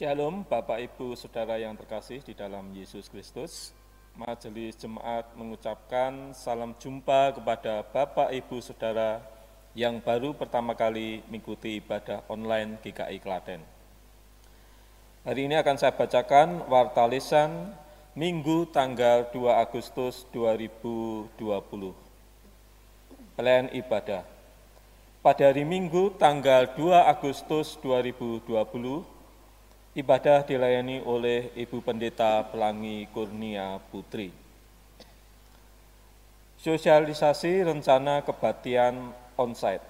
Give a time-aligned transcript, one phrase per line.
[0.00, 3.76] Shalom Bapak Ibu Saudara yang terkasih di dalam Yesus Kristus.
[4.16, 9.20] Majelis Jemaat mengucapkan salam jumpa kepada Bapak Ibu Saudara
[9.76, 13.60] yang baru pertama kali mengikuti ibadah online GKI Klaten.
[15.28, 17.76] Hari ini akan saya bacakan warta lisan
[18.16, 21.36] Minggu tanggal 2 Agustus 2020.
[23.36, 24.24] Pelayan ibadah.
[25.20, 29.19] Pada hari Minggu tanggal 2 Agustus 2020,
[29.90, 34.30] ibadah dilayani oleh Ibu Pendeta Pelangi Kurnia Putri.
[36.60, 39.82] Sosialisasi rencana kebaktian onsite.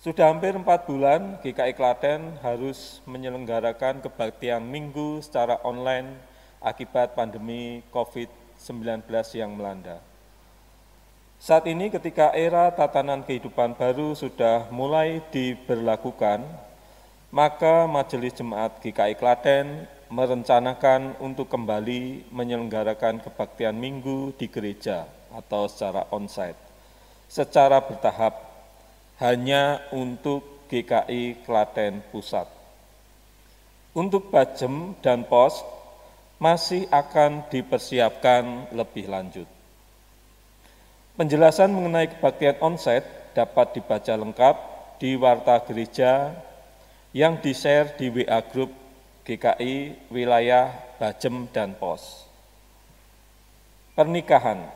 [0.00, 6.16] Sudah hampir empat bulan GKI Klaten harus menyelenggarakan kebaktian minggu secara online
[6.64, 9.04] akibat pandemi COVID-19
[9.36, 10.00] yang melanda.
[11.36, 16.48] Saat ini ketika era tatanan kehidupan baru sudah mulai diberlakukan,
[17.30, 26.10] maka Majelis Jemaat GKI Klaten merencanakan untuk kembali menyelenggarakan kebaktian minggu di gereja atau secara
[26.10, 26.58] onsite,
[27.30, 28.34] secara bertahap,
[29.22, 32.50] hanya untuk GKI Klaten Pusat.
[33.94, 35.62] Untuk Bajem dan Pos
[36.42, 39.46] masih akan dipersiapkan lebih lanjut.
[41.14, 44.56] Penjelasan mengenai kebaktian onsite dapat dibaca lengkap
[44.98, 46.34] di Warta Gereja
[47.10, 48.70] yang di-share di WA Group
[49.26, 50.70] GKI Wilayah
[51.02, 52.26] Bajem dan Pos.
[53.98, 54.70] Pernikahan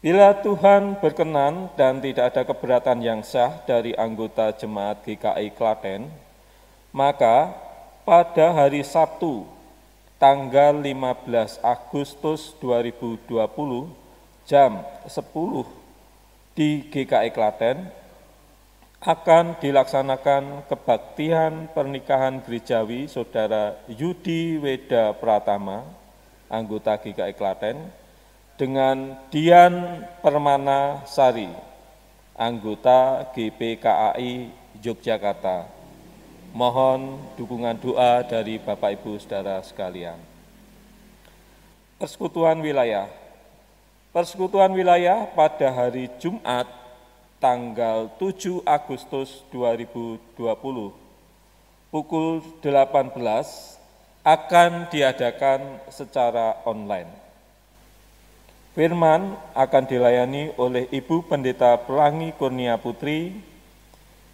[0.00, 6.08] Bila Tuhan berkenan dan tidak ada keberatan yang sah dari anggota jemaat GKI Klaten,
[6.88, 7.52] maka
[8.08, 9.44] pada hari Sabtu
[10.16, 13.28] tanggal 15 Agustus 2020
[14.48, 15.12] jam 10
[16.56, 17.99] di GKI Klaten
[19.00, 25.88] akan dilaksanakan kebaktian pernikahan gerejawi Saudara Yudi Weda Pratama,
[26.52, 27.88] anggota GKI Klaten,
[28.60, 31.48] dengan Dian Permana Sari,
[32.36, 34.52] anggota GPKAI
[34.84, 35.80] Yogyakarta
[36.50, 40.18] Mohon dukungan doa dari Bapak Ibu Saudara sekalian.
[41.94, 43.06] Persekutuan wilayah.
[44.10, 46.79] Persekutuan wilayah pada hari Jumat
[47.40, 50.36] tanggal 7 Agustus 2020
[51.88, 53.16] pukul 18
[54.20, 57.08] akan diadakan secara online.
[58.76, 63.34] Firman akan dilayani oleh Ibu Pendeta Pelangi Kurnia Putri,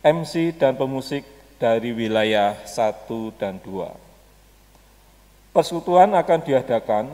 [0.04, 1.24] MC dan pemusik
[1.56, 3.08] dari wilayah 1
[3.40, 3.88] dan 2.
[5.56, 7.08] Persekutuan akan diadakan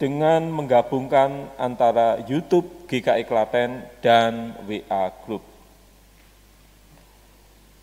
[0.00, 5.44] dengan menggabungkan antara YouTube GKI Klaten dan WA Group.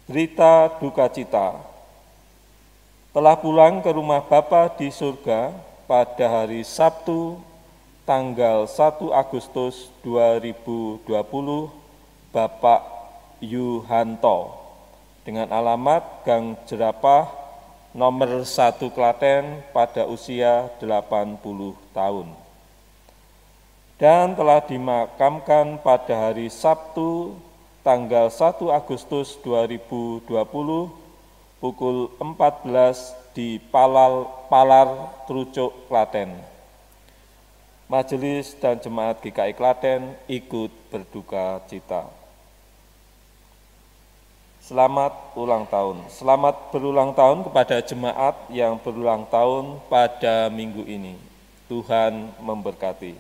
[0.10, 1.62] Berita duka cita
[3.14, 5.54] telah pulang ke rumah Bapa di surga
[5.86, 7.38] pada hari Sabtu
[8.02, 11.06] tanggal 1 Agustus 2020
[12.34, 12.82] Bapak
[13.46, 14.58] Yuhanto
[15.22, 17.47] dengan alamat Gang Jerapah
[17.98, 21.42] nomor 1 Klaten pada usia 80
[21.98, 22.30] tahun.
[23.98, 27.34] Dan telah dimakamkan pada hari Sabtu
[27.82, 30.30] tanggal 1 Agustus 2020
[31.58, 36.38] pukul 14 di Palal, Palar Trucuk Klaten.
[37.90, 42.17] Majelis dan Jemaat GKI Klaten ikut berduka cita.
[44.68, 46.12] Selamat ulang tahun.
[46.12, 51.16] Selamat berulang tahun kepada jemaat yang berulang tahun pada minggu ini.
[51.72, 53.16] Tuhan memberkati.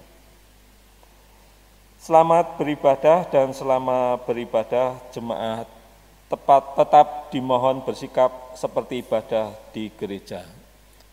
[2.03, 5.71] Selamat beribadah dan selama beribadah jemaat
[6.27, 10.43] tepat tetap dimohon bersikap seperti ibadah di gereja.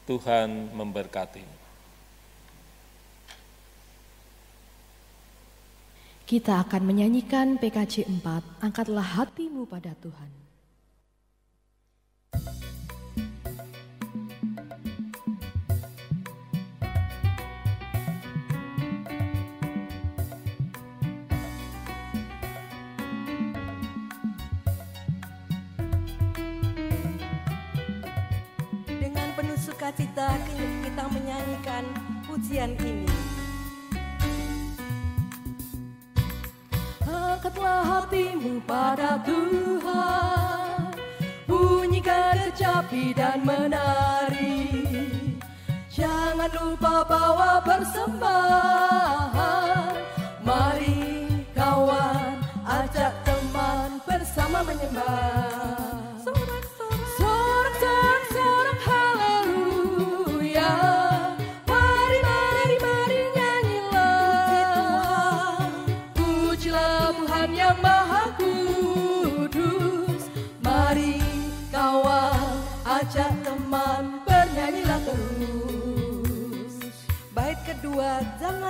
[0.03, 1.54] Tuhan memberkati.
[6.25, 10.44] Kita akan menyanyikan PKC 4, Angkatlah hatimu pada Tuhan.
[47.15, 48.74] Bawa persembahan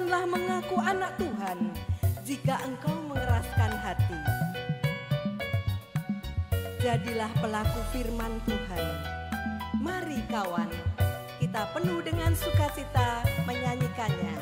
[0.04, 1.58] janganlah mengaku anak Tuhan
[2.28, 4.20] jika engkau mengeraskan hati.
[6.84, 8.84] Jadilah pelaku firman Tuhan.
[9.80, 10.68] Mari kawan,
[11.40, 14.36] kita penuh dengan sukacita menyanyikannya.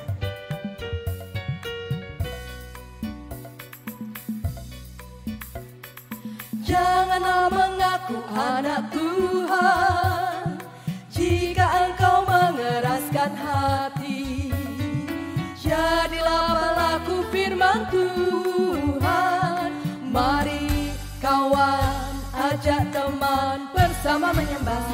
[6.67, 10.22] Janganlah mengaku anak Tuhan
[23.03, 24.92] teman bersama menyembah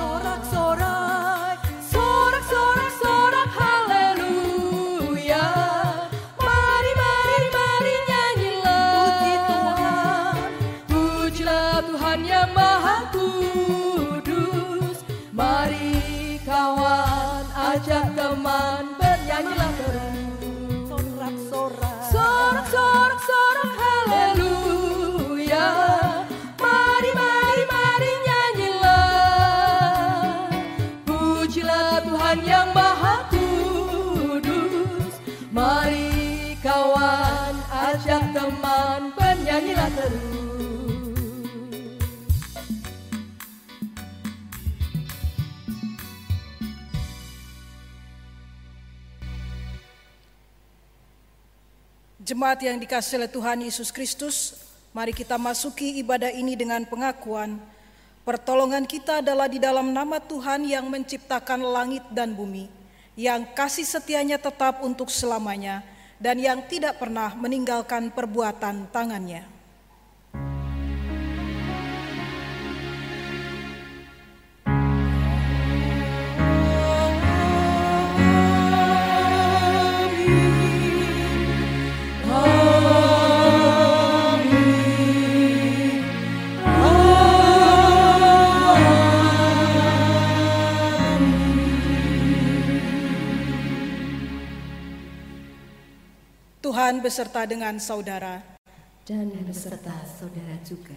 [52.29, 54.61] Jemaat yang dikasih oleh Tuhan Yesus Kristus,
[54.93, 57.57] mari kita masuki ibadah ini dengan pengakuan
[58.21, 62.69] pertolongan kita adalah di dalam nama Tuhan yang menciptakan langit dan bumi,
[63.17, 65.81] yang kasih setianya tetap untuk selamanya,
[66.21, 69.49] dan yang tidak pernah meninggalkan perbuatan tangannya.
[96.89, 98.41] Tuhan beserta dengan saudara.
[99.05, 100.97] dan beserta saudara juga.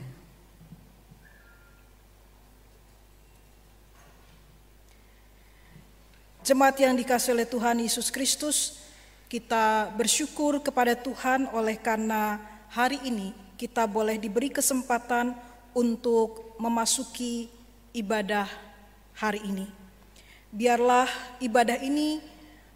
[6.48, 8.80] Jemaat yang dikasih oleh Tuhan Yesus Kristus,
[9.28, 12.40] kita bersyukur kepada Tuhan oleh karena
[12.72, 15.36] hari ini kita boleh diberi kesempatan
[15.76, 17.52] untuk memasuki
[17.92, 18.48] ibadah
[19.20, 19.68] hari ini.
[20.56, 21.12] Biarlah
[21.44, 22.24] ibadah ini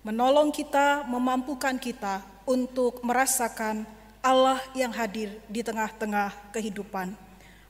[0.03, 3.85] menolong kita, memampukan kita untuk merasakan
[4.25, 7.13] Allah yang hadir di tengah-tengah kehidupan.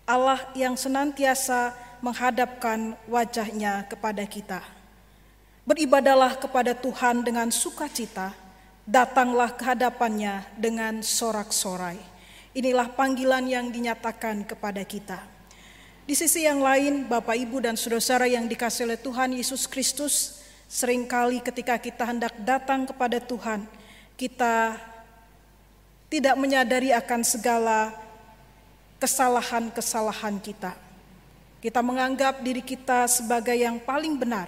[0.07, 4.61] Allah yang senantiasa menghadapkan wajahnya kepada kita.
[5.65, 8.37] Beribadalah kepada Tuhan dengan sukacita,
[8.85, 11.97] datanglah ke hadapannya dengan sorak-sorai.
[12.53, 15.19] Inilah panggilan yang dinyatakan kepada kita.
[16.05, 20.37] Di sisi yang lain, Bapak, Ibu, dan saudara-saudara yang dikasih oleh Tuhan Yesus Kristus,
[20.69, 23.65] sering kali ketika kita hendak datang kepada Tuhan,
[24.15, 24.79] kita
[26.07, 27.91] tidak menyadari akan segala
[28.99, 30.71] kesalahan-kesalahan kita.
[31.59, 34.47] Kita menganggap diri kita sebagai yang paling benar.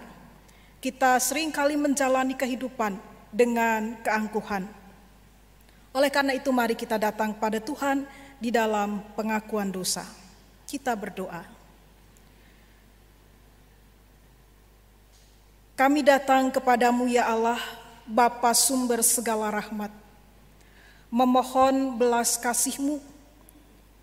[0.79, 2.95] Kita sering kali menjalani kehidupan
[3.33, 4.69] dengan keangkuhan.
[5.91, 8.05] Oleh karena itu mari kita datang pada Tuhan
[8.37, 10.05] di dalam pengakuan dosa.
[10.69, 11.41] Kita berdoa.
[15.77, 17.61] Kami datang kepadamu ya Allah,
[18.07, 19.91] Bapa sumber segala rahmat.
[21.11, 23.03] Memohon belas kasih-Mu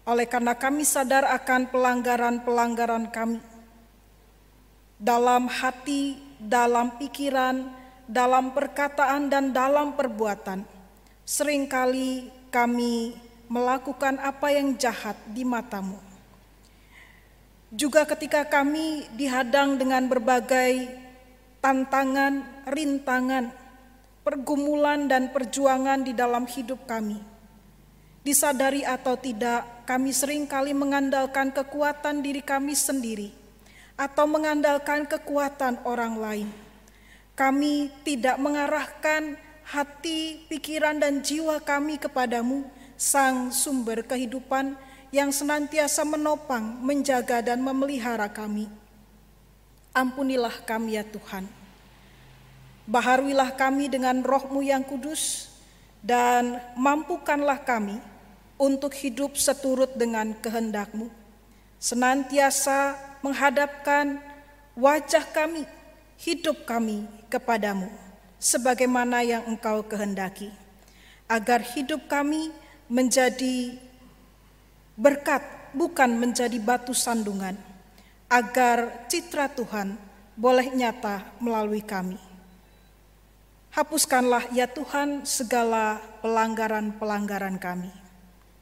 [0.05, 3.41] oleh karena kami sadar akan pelanggaran-pelanggaran kami.
[5.01, 7.65] Dalam hati, dalam pikiran,
[8.05, 10.69] dalam perkataan dan dalam perbuatan.
[11.25, 13.17] Seringkali kami
[13.49, 15.97] melakukan apa yang jahat di matamu.
[17.73, 20.93] Juga ketika kami dihadang dengan berbagai
[21.65, 23.64] tantangan, rintangan,
[24.25, 27.21] pergumulan dan perjuangan di dalam hidup kami.
[28.25, 33.29] Disadari atau tidak, kami sering kali mengandalkan kekuatan diri kami sendiri
[34.01, 36.49] atau mengandalkan kekuatan orang lain.
[37.37, 39.37] Kami tidak mengarahkan
[39.69, 42.65] hati, pikiran, dan jiwa kami kepadamu,
[42.95, 44.79] Sang Sumber kehidupan
[45.11, 48.71] yang senantiasa menopang, menjaga, dan memelihara kami.
[49.93, 51.64] Ampunilah kami ya Tuhan.
[52.85, 55.49] Baharuilah kami dengan rohmu yang kudus,
[56.05, 57.97] dan mampukanlah kami
[58.61, 61.09] untuk hidup seturut dengan kehendakmu.
[61.85, 64.17] senantiasa menghadapkan
[64.73, 65.69] wajah kami,
[66.17, 67.93] hidup kami kepadamu,
[68.41, 70.49] sebagaimana yang engkau kehendaki,
[71.29, 72.49] agar hidup kami
[72.89, 73.77] menjadi
[74.97, 75.45] berkat,
[75.77, 77.53] bukan menjadi batu sandungan,
[78.33, 80.01] agar citra Tuhan
[80.33, 82.34] boleh nyata melalui kami.
[83.75, 87.91] Hapuskanlah ya Tuhan segala pelanggaran-pelanggaran kami.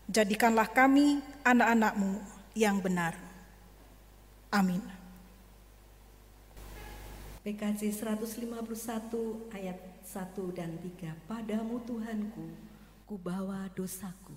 [0.08, 2.16] Jadikanlah kami anak-anakmu
[2.56, 3.12] yang benar.
[4.48, 4.80] Amin.
[7.44, 12.48] PKJ 151 ayat 1 dan 3 Padamu Tuhanku,
[13.04, 14.32] ku bawa dosaku.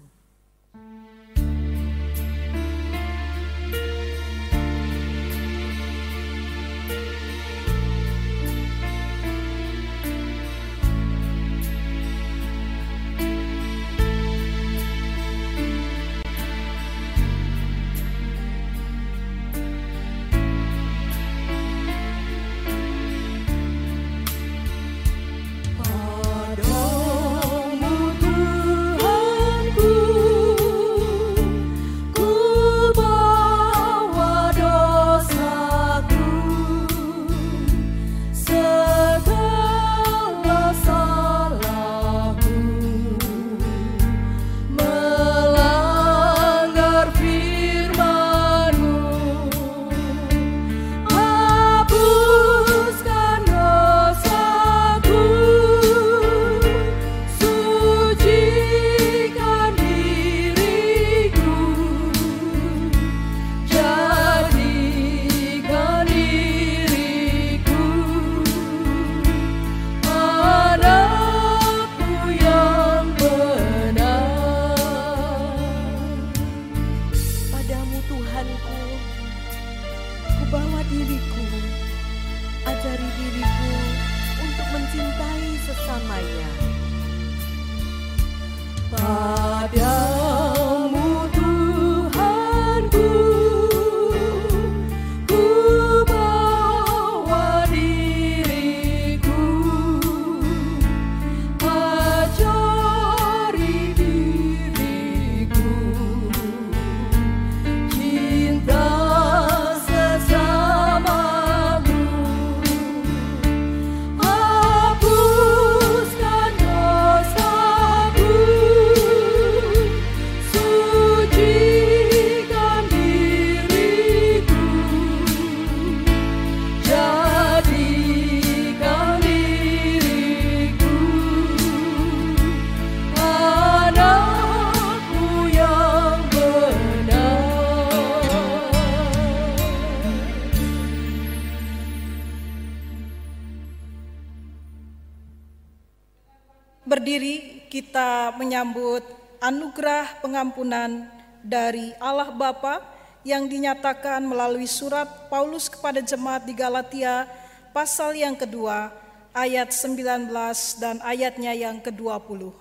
[150.05, 151.09] Anugerah pengampunan
[151.41, 152.77] dari Allah Bapa
[153.25, 157.25] yang dinyatakan melalui surat Paulus kepada jemaat di Galatia
[157.73, 158.93] pasal yang kedua
[159.33, 160.29] ayat 19
[160.77, 162.53] dan ayatnya yang ke-20.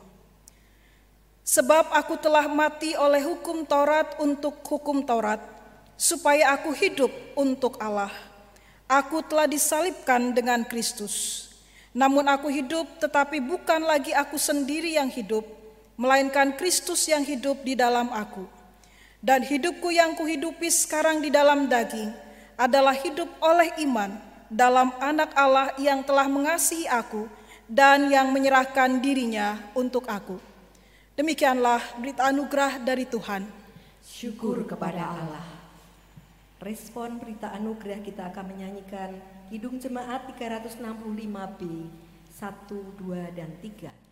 [1.44, 5.44] Sebab aku telah mati oleh hukum Taurat untuk hukum Taurat,
[6.00, 8.08] supaya aku hidup untuk Allah.
[8.88, 11.44] Aku telah disalibkan dengan Kristus.
[11.92, 15.44] Namun aku hidup, tetapi bukan lagi aku sendiri yang hidup,
[15.94, 18.46] melainkan Kristus yang hidup di dalam aku.
[19.24, 22.12] Dan hidupku yang kuhidupi sekarang di dalam daging
[22.60, 24.20] adalah hidup oleh iman
[24.52, 27.24] dalam anak Allah yang telah mengasihi aku
[27.64, 30.36] dan yang menyerahkan dirinya untuk aku.
[31.16, 33.48] Demikianlah berita anugerah dari Tuhan.
[34.04, 35.46] Syukur kepada Allah.
[36.60, 39.16] Respon berita anugerah kita akan menyanyikan
[39.48, 41.60] Kidung Jemaat 365B
[42.28, 44.03] 1, 2, dan 3.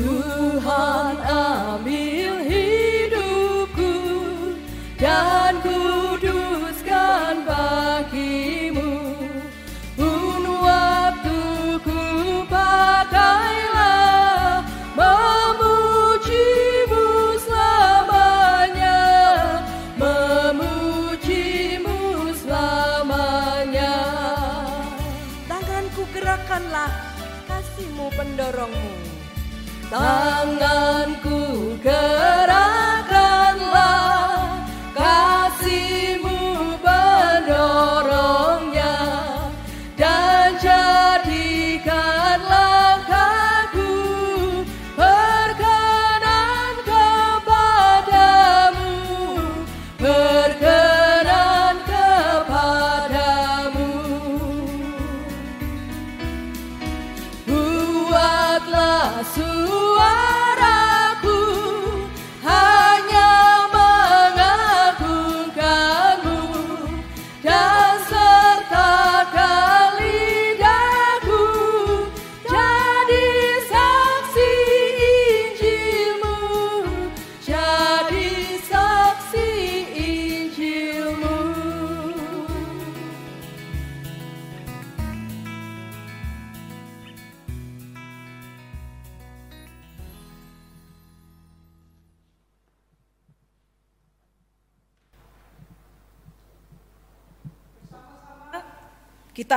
[0.00, 1.16] Tuhan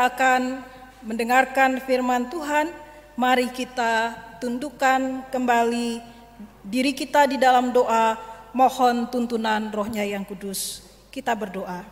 [0.03, 0.60] Akan
[1.00, 2.67] mendengarkan firman Tuhan.
[3.15, 4.12] Mari kita
[4.43, 6.03] tundukkan kembali
[6.60, 8.19] diri kita di dalam doa,
[8.51, 10.83] mohon tuntunan rohnya yang kudus.
[11.07, 11.88] Kita berdoa.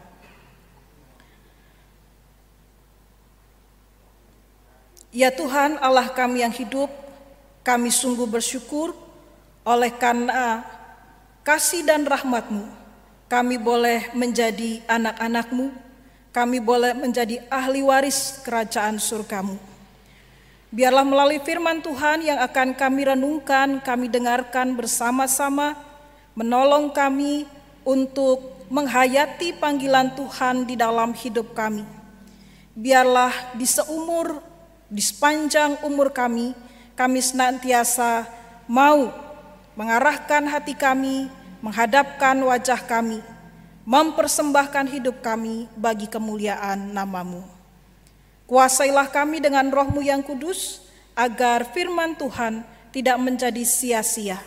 [5.16, 6.92] Ya Tuhan Allah kami yang hidup,
[7.64, 8.92] kami sungguh bersyukur
[9.64, 10.68] oleh karena
[11.48, 12.68] kasih dan rahmatmu,
[13.32, 15.72] kami boleh menjadi anak-anakmu,
[16.32, 19.60] kami boleh menjadi ahli waris kerajaan surgamu.
[20.72, 25.76] Biarlah melalui firman Tuhan yang akan kami renungkan, kami dengarkan bersama-sama,
[26.32, 27.44] menolong kami
[27.84, 31.84] untuk menghayati panggilan Tuhan di dalam hidup kami.
[32.72, 34.40] Biarlah di seumur,
[34.88, 36.56] di sepanjang umur kami,
[36.96, 38.24] kami senantiasa
[38.64, 39.12] mau
[39.76, 41.28] mengarahkan hati kami,
[41.60, 43.20] menghadapkan wajah kami
[43.92, 47.44] mempersembahkan hidup kami bagi kemuliaan namamu.
[48.48, 50.80] Kuasailah kami dengan rohmu yang kudus,
[51.12, 52.64] agar firman Tuhan
[52.96, 54.40] tidak menjadi sia-sia,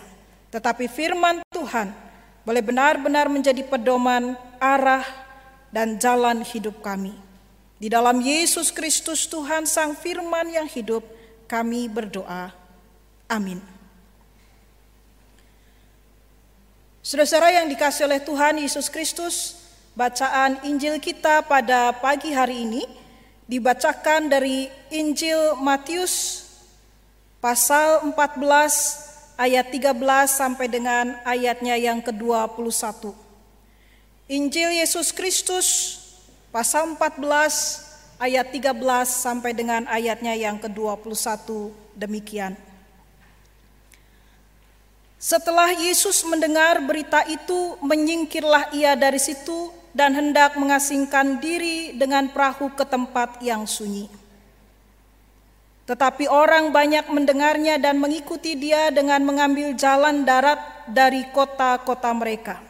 [0.48, 1.92] tetapi firman Tuhan
[2.40, 5.04] boleh benar-benar menjadi pedoman, arah,
[5.68, 7.12] dan jalan hidup kami.
[7.76, 11.04] Di dalam Yesus Kristus Tuhan Sang Firman yang hidup,
[11.44, 12.48] kami berdoa.
[13.28, 13.73] Amin.
[17.04, 19.60] Saudara-saudara yang dikasih oleh Tuhan Yesus Kristus,
[19.92, 22.80] bacaan Injil kita pada pagi hari ini
[23.44, 26.48] dibacakan dari Injil Matius
[27.44, 30.00] pasal 14 ayat 13
[30.32, 33.12] sampai dengan ayatnya yang ke-21.
[34.32, 36.00] Injil Yesus Kristus
[36.48, 37.20] pasal 14
[38.16, 41.68] ayat 13 sampai dengan ayatnya yang ke-21
[42.00, 42.56] demikian.
[45.24, 52.68] Setelah Yesus mendengar berita itu, menyingkirlah ia dari situ dan hendak mengasingkan diri dengan perahu
[52.76, 54.12] ke tempat yang sunyi.
[55.88, 60.60] Tetapi orang banyak mendengarnya dan mengikuti dia dengan mengambil jalan darat
[60.92, 62.60] dari kota-kota mereka.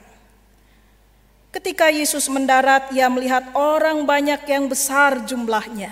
[1.50, 5.90] Ketika Yesus mendarat, ia melihat orang banyak yang besar jumlahnya.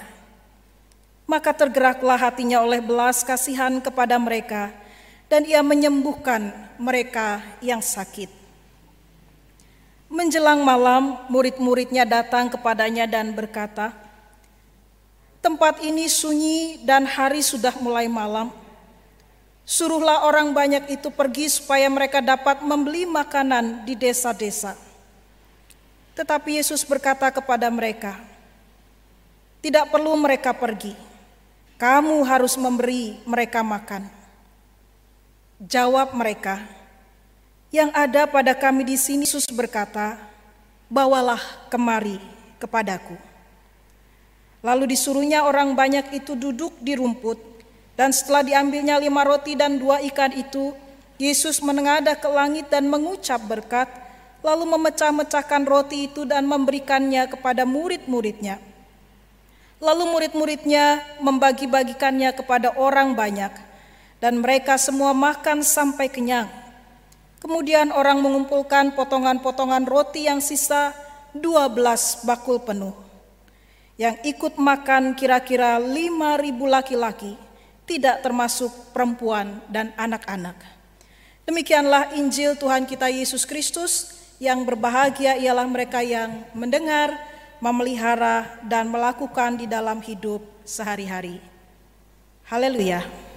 [1.27, 4.82] Maka tergeraklah hatinya oleh belas kasihan kepada mereka
[5.33, 8.29] dan ia menyembuhkan mereka yang sakit.
[10.13, 13.97] Menjelang malam, murid-muridnya datang kepadanya dan berkata,
[15.41, 18.53] "Tempat ini sunyi dan hari sudah mulai malam.
[19.65, 24.77] Suruhlah orang banyak itu pergi supaya mereka dapat membeli makanan di desa-desa."
[26.13, 28.21] Tetapi Yesus berkata kepada mereka,
[29.65, 30.93] "Tidak perlu mereka pergi.
[31.81, 34.22] Kamu harus memberi mereka makan."
[35.63, 36.59] Jawab mereka,
[37.71, 40.19] yang ada pada kami di sini Yesus berkata,
[40.91, 41.39] bawalah
[41.71, 42.19] kemari
[42.59, 43.15] kepadaku.
[44.59, 47.39] Lalu disuruhnya orang banyak itu duduk di rumput,
[47.95, 50.75] dan setelah diambilnya lima roti dan dua ikan itu,
[51.15, 53.87] Yesus menengadah ke langit dan mengucap berkat,
[54.43, 58.59] lalu memecah-mecahkan roti itu dan memberikannya kepada murid-muridnya.
[59.79, 63.71] Lalu murid-muridnya membagi-bagikannya kepada orang banyak,
[64.23, 66.47] dan mereka semua makan sampai kenyang.
[67.43, 70.95] Kemudian orang mengumpulkan potongan-potongan roti yang sisa
[71.35, 72.95] 12 bakul penuh.
[73.99, 76.39] Yang ikut makan kira-kira 5.000
[76.71, 77.35] laki-laki,
[77.83, 80.55] tidak termasuk perempuan dan anak-anak.
[81.43, 87.11] Demikianlah Injil Tuhan kita Yesus Kristus yang berbahagia ialah mereka yang mendengar,
[87.59, 91.43] memelihara, dan melakukan di dalam hidup sehari-hari.
[92.47, 93.32] Haleluya!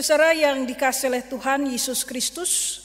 [0.00, 2.80] Saudara yang dikasih oleh Tuhan Yesus Kristus,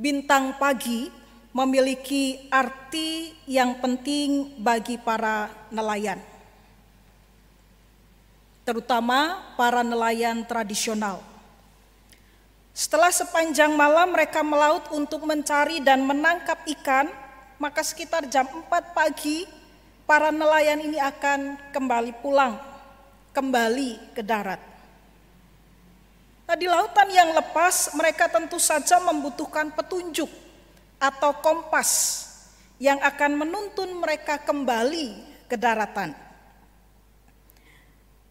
[0.00, 1.12] bintang pagi
[1.52, 6.22] memiliki arti yang penting bagi para nelayan,
[8.64, 11.20] terutama para nelayan tradisional.
[12.70, 17.10] Setelah sepanjang malam mereka melaut untuk mencari dan menangkap ikan,
[17.58, 19.42] maka sekitar jam 4 pagi
[20.08, 22.56] para nelayan ini akan kembali pulang,
[23.34, 24.69] kembali ke darat.
[26.50, 30.26] Nah, di lautan yang lepas, mereka tentu saja membutuhkan petunjuk
[30.98, 32.26] atau kompas
[32.82, 35.14] yang akan menuntun mereka kembali
[35.46, 36.10] ke daratan.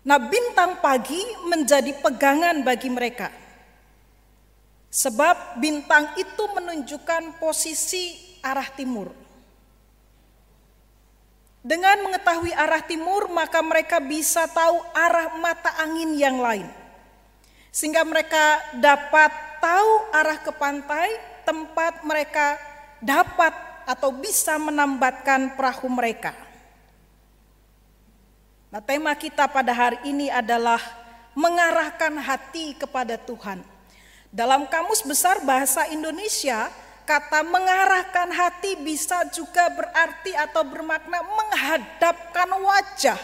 [0.03, 3.31] Nah, bintang pagi menjadi pegangan bagi mereka.
[4.91, 9.15] Sebab bintang itu menunjukkan posisi arah timur.
[11.63, 16.67] Dengan mengetahui arah timur, maka mereka bisa tahu arah mata angin yang lain,
[17.69, 21.09] sehingga mereka dapat tahu arah ke pantai
[21.45, 22.57] tempat mereka
[23.01, 23.53] dapat
[23.89, 26.35] atau bisa menambatkan perahu mereka.
[28.69, 30.77] Nah, tema kita pada hari ini adalah
[31.33, 33.65] mengarahkan hati kepada Tuhan.
[34.29, 36.69] Dalam kamus besar bahasa Indonesia,
[37.09, 43.17] kata mengarahkan hati bisa juga berarti atau bermakna menghadapkan wajah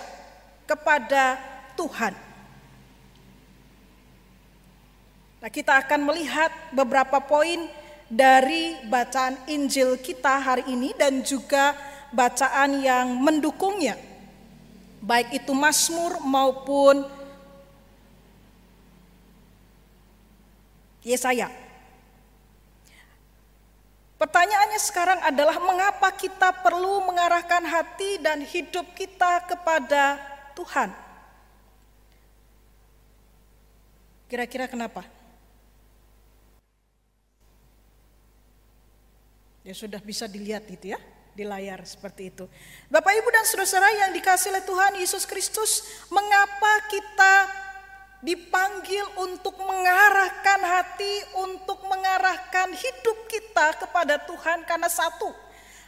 [0.65, 1.37] kepada
[1.77, 2.17] Tuhan.
[5.45, 7.69] Nah, kita akan melihat beberapa poin
[8.09, 11.77] dari bacaan Injil kita hari ini dan juga
[12.09, 13.93] bacaan yang mendukungnya.
[15.05, 17.05] Baik itu Mazmur maupun
[21.05, 21.53] Yesaya.
[24.17, 30.17] Pertanyaannya sekarang adalah mengapa kita perlu mengarahkan hati dan hidup kita kepada
[30.57, 30.89] Tuhan?
[34.25, 35.14] Kira-kira kenapa?
[39.65, 41.01] Ya sudah bisa dilihat itu ya
[41.33, 42.45] di layar seperti itu.
[42.87, 47.33] Bapak Ibu dan saudara yang dikasih oleh Tuhan Yesus Kristus, mengapa kita
[48.21, 55.33] dipanggil untuk mengarahkan hati, untuk mengarahkan hidup kita kepada Tuhan karena satu,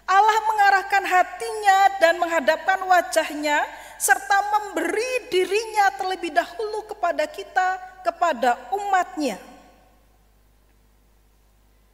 [0.07, 3.61] Allah mengarahkan hatinya dan menghadapkan wajahnya
[4.01, 9.56] serta memberi dirinya terlebih dahulu kepada kita, kepada umatnya.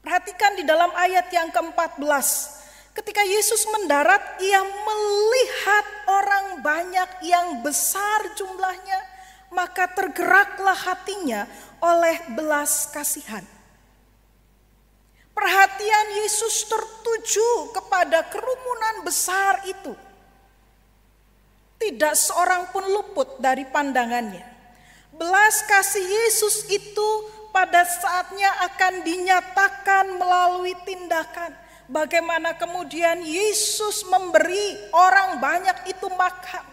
[0.04, 2.28] Perhatikan di dalam ayat yang ke-14.
[2.92, 9.00] Ketika Yesus mendarat, ia melihat orang banyak yang besar jumlahnya,
[9.56, 11.48] maka tergeraklah hatinya
[11.80, 13.48] oleh belas kasihan.
[15.34, 19.96] Perhatian Yesus tertuju kepada kerumunan besar itu.
[21.80, 24.46] Tidak seorang pun luput dari pandangannya.
[25.16, 27.10] Belas kasih Yesus itu
[27.54, 31.54] pada saatnya akan dinyatakan melalui tindakan.
[31.86, 36.66] Bagaimana kemudian Yesus memberi orang banyak itu makan.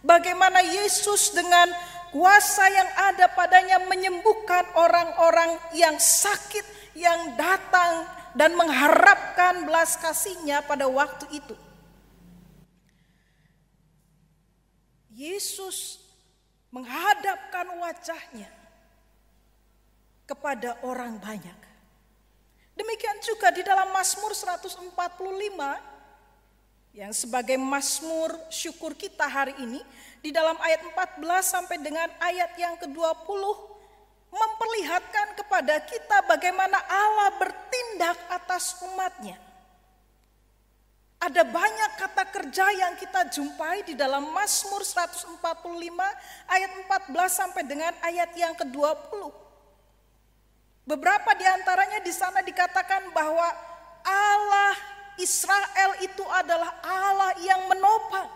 [0.00, 1.68] Bagaimana Yesus dengan
[2.10, 6.64] kuasa yang ada padanya menyembuhkan orang-orang yang sakit
[6.96, 11.54] yang datang dan mengharapkan belas kasihnya pada waktu itu.
[15.12, 16.00] Yesus
[16.72, 18.61] menghadapkan wajahnya
[20.32, 21.60] kepada orang banyak.
[22.72, 24.96] Demikian juga di dalam Mazmur 145
[26.96, 29.84] yang sebagai Mazmur syukur kita hari ini
[30.24, 30.80] di dalam ayat
[31.20, 33.44] 14 sampai dengan ayat yang ke-20
[34.32, 39.36] memperlihatkan kepada kita bagaimana Allah bertindak atas umatnya.
[41.22, 45.38] Ada banyak kata kerja yang kita jumpai di dalam Mazmur 145
[46.50, 49.41] ayat 14 sampai dengan ayat yang ke-20.
[50.82, 53.46] Beberapa di antaranya di sana dikatakan bahwa
[54.02, 54.74] Allah
[55.14, 58.26] Israel itu adalah Allah yang menopang,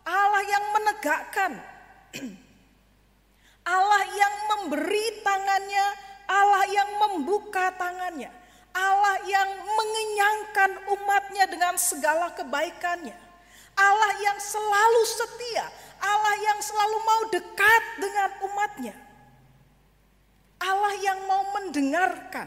[0.00, 1.52] Allah yang menegakkan,
[3.76, 5.86] Allah yang memberi tangannya,
[6.32, 8.32] Allah yang membuka tangannya,
[8.72, 13.16] Allah yang mengenyangkan umatnya dengan segala kebaikannya,
[13.76, 15.68] Allah yang selalu setia,
[16.00, 18.96] Allah yang selalu mau dekat dengan umatnya.
[20.62, 22.46] Allah yang mau mendengarkan,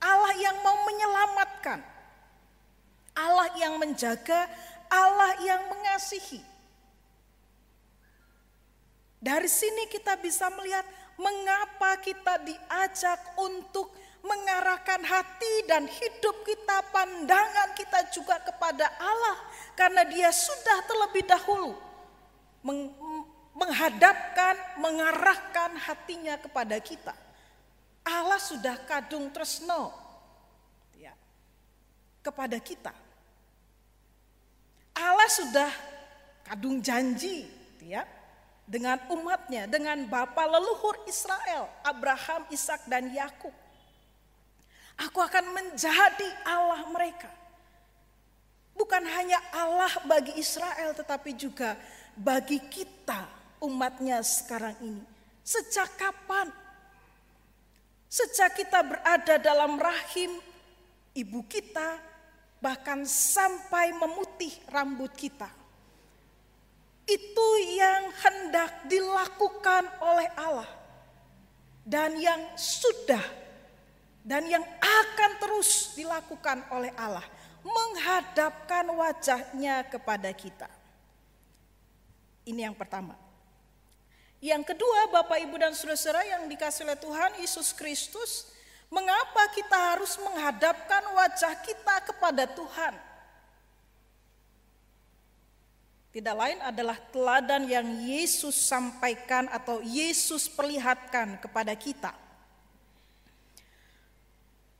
[0.00, 1.84] Allah yang mau menyelamatkan,
[3.12, 4.48] Allah yang menjaga,
[4.88, 6.40] Allah yang mengasihi.
[9.20, 10.88] Dari sini kita bisa melihat
[11.20, 13.92] mengapa kita diajak untuk
[14.24, 19.36] mengarahkan hati dan hidup kita, pandangan kita juga kepada Allah,
[19.76, 21.76] karena Dia sudah terlebih dahulu
[23.60, 27.12] menghadapkan, mengarahkan hatinya kepada kita.
[28.00, 29.92] Allah sudah kadung tresno.
[30.96, 31.12] Ya.
[32.24, 32.92] kepada kita.
[34.96, 35.70] Allah sudah
[36.44, 37.48] kadung janji
[37.80, 38.04] ya
[38.68, 43.52] dengan umatnya, dengan bapa leluhur Israel, Abraham, Ishak dan Yakub.
[45.00, 47.32] Aku akan menjadi Allah mereka.
[48.76, 51.76] Bukan hanya Allah bagi Israel tetapi juga
[52.16, 55.04] bagi kita umatnya sekarang ini.
[55.44, 56.48] Sejak kapan?
[58.10, 60.42] Sejak kita berada dalam rahim
[61.14, 62.00] ibu kita,
[62.58, 65.46] bahkan sampai memutih rambut kita.
[67.06, 70.70] Itu yang hendak dilakukan oleh Allah,
[71.86, 73.22] dan yang sudah,
[74.26, 77.26] dan yang akan terus dilakukan oleh Allah,
[77.62, 80.70] menghadapkan wajahnya kepada kita.
[82.46, 83.19] Ini yang pertama.
[84.40, 88.48] Yang kedua, Bapak, Ibu, dan saudara-saudara yang dikasih oleh Tuhan Yesus Kristus,
[88.88, 92.96] mengapa kita harus menghadapkan wajah kita kepada Tuhan?
[96.10, 102.10] Tidak lain adalah teladan yang Yesus sampaikan atau Yesus perlihatkan kepada kita.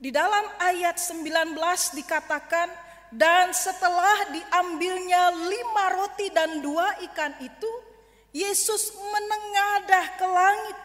[0.01, 1.53] Di dalam ayat 19
[2.01, 2.73] dikatakan,
[3.13, 7.90] dan setelah diambilnya lima roti dan dua ikan itu,
[8.31, 10.79] Yesus menengadah ke langit.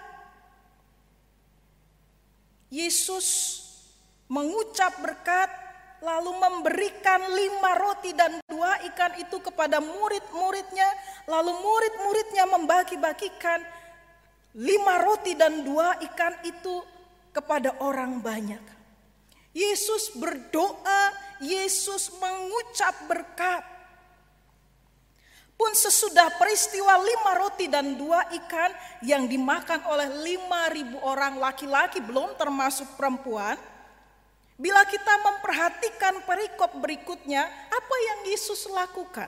[2.74, 3.28] Yesus
[4.26, 5.48] mengucap berkat
[6.02, 10.90] lalu memberikan lima roti dan dua ikan itu kepada murid-muridnya.
[11.30, 13.62] Lalu murid-muridnya membagi-bagikan
[14.58, 16.82] lima roti dan dua ikan itu
[17.30, 18.62] kepada orang banyak.
[19.56, 23.75] Yesus berdoa, Yesus mengucap berkat.
[25.56, 32.04] Pun sesudah peristiwa lima roti dan dua ikan yang dimakan oleh lima ribu orang laki-laki
[32.04, 33.56] belum termasuk perempuan.
[34.56, 39.28] Bila kita memperhatikan perikop berikutnya, apa yang Yesus lakukan?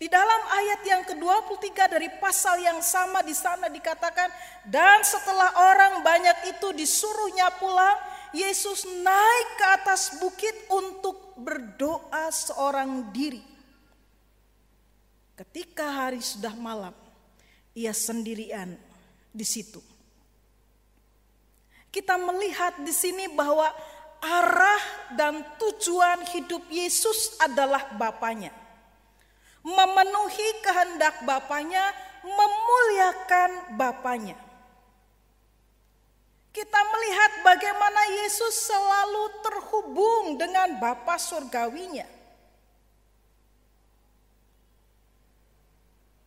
[0.00, 4.30] Di dalam ayat yang ke-23 dari pasal yang sama di sana dikatakan,
[4.70, 7.98] dan setelah orang banyak itu disuruhnya pulang,
[8.30, 13.49] Yesus naik ke atas bukit untuk berdoa seorang diri.
[15.40, 16.92] Ketika hari sudah malam,
[17.72, 18.76] ia sendirian
[19.32, 19.80] di situ.
[21.88, 23.72] Kita melihat di sini bahwa
[24.20, 24.84] arah
[25.16, 28.52] dan tujuan hidup Yesus adalah Bapaknya.
[29.64, 31.88] Memenuhi kehendak Bapaknya,
[32.20, 34.36] memuliakan Bapaknya.
[36.52, 42.19] Kita melihat bagaimana Yesus selalu terhubung dengan Bapa surgawinya.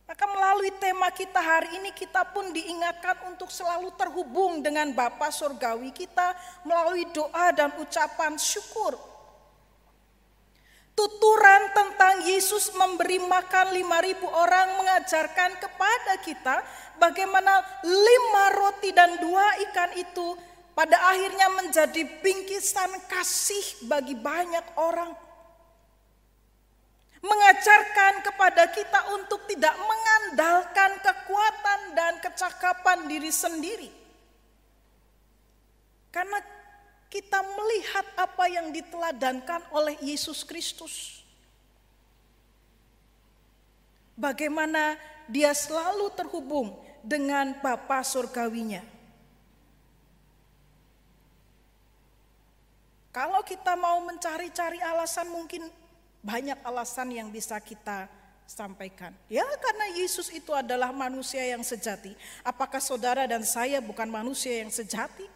[0.04, 5.96] Maka melalui tema kita hari ini kita pun diingatkan untuk selalu terhubung dengan Bapa Surgawi
[5.96, 6.36] kita
[6.68, 9.00] melalui doa dan ucapan syukur.
[10.94, 16.62] Tuturan tentang Yesus memberi makan 5000 orang mengajarkan kepada kita
[17.00, 20.38] bagaimana lima roti dan dua ikan itu
[20.76, 25.23] pada akhirnya menjadi bingkisan kasih bagi banyak orang
[27.24, 33.90] mengajarkan kepada kita untuk tidak mengandalkan kekuatan dan kecakapan diri sendiri.
[36.12, 36.38] Karena
[37.08, 41.24] kita melihat apa yang diteladankan oleh Yesus Kristus.
[44.14, 44.94] Bagaimana
[45.26, 48.84] dia selalu terhubung dengan Bapa surgawinya.
[53.14, 55.66] Kalau kita mau mencari-cari alasan mungkin
[56.24, 58.08] banyak alasan yang bisa kita
[58.48, 59.12] sampaikan.
[59.28, 62.16] Ya karena Yesus itu adalah manusia yang sejati.
[62.40, 65.28] Apakah saudara dan saya bukan manusia yang sejati?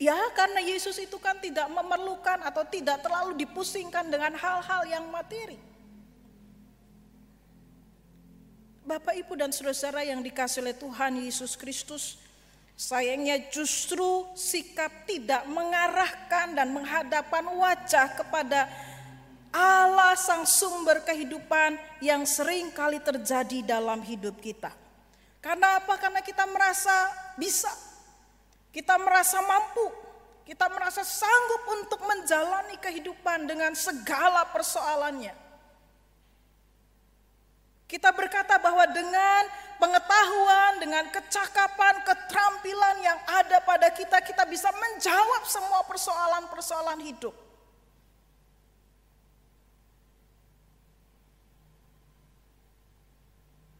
[0.00, 5.60] Ya karena Yesus itu kan tidak memerlukan atau tidak terlalu dipusingkan dengan hal-hal yang materi.
[8.80, 12.18] Bapak Ibu dan saudara-saudara yang dikasih oleh Tuhan Yesus Kristus,
[12.80, 18.72] Sayangnya justru sikap tidak mengarahkan dan menghadapkan wajah kepada
[19.52, 24.72] Allah sang sumber kehidupan yang sering kali terjadi dalam hidup kita.
[25.44, 26.00] Karena apa?
[26.00, 26.96] Karena kita merasa
[27.36, 27.68] bisa.
[28.72, 29.84] Kita merasa mampu.
[30.48, 35.36] Kita merasa sanggup untuk menjalani kehidupan dengan segala persoalannya.
[37.84, 45.42] Kita berkata bahwa dengan pengetahuan, dengan kecakapan, keterampilan yang ada pada kita, kita bisa menjawab
[45.48, 47.32] semua persoalan-persoalan hidup.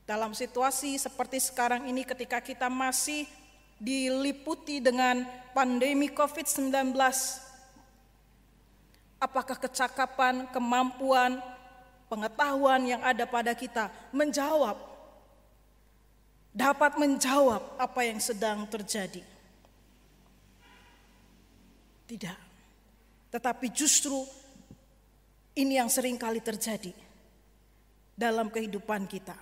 [0.08, 3.30] Dalam situasi seperti sekarang ini ketika kita masih
[3.78, 5.22] diliputi dengan
[5.54, 6.90] pandemi COVID-19,
[9.22, 11.38] apakah kecakapan, kemampuan,
[12.10, 14.89] pengetahuan yang ada pada kita menjawab,
[16.50, 19.22] dapat menjawab apa yang sedang terjadi?
[22.10, 22.38] Tidak.
[23.30, 24.26] Tetapi justru
[25.54, 26.90] ini yang sering kali terjadi
[28.18, 29.38] dalam kehidupan kita.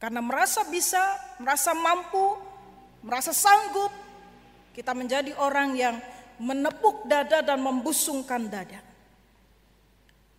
[0.00, 1.00] Karena merasa bisa,
[1.40, 2.36] merasa mampu,
[3.04, 3.92] merasa sanggup,
[4.76, 5.96] kita menjadi orang yang
[6.40, 8.80] menepuk dada dan membusungkan dada.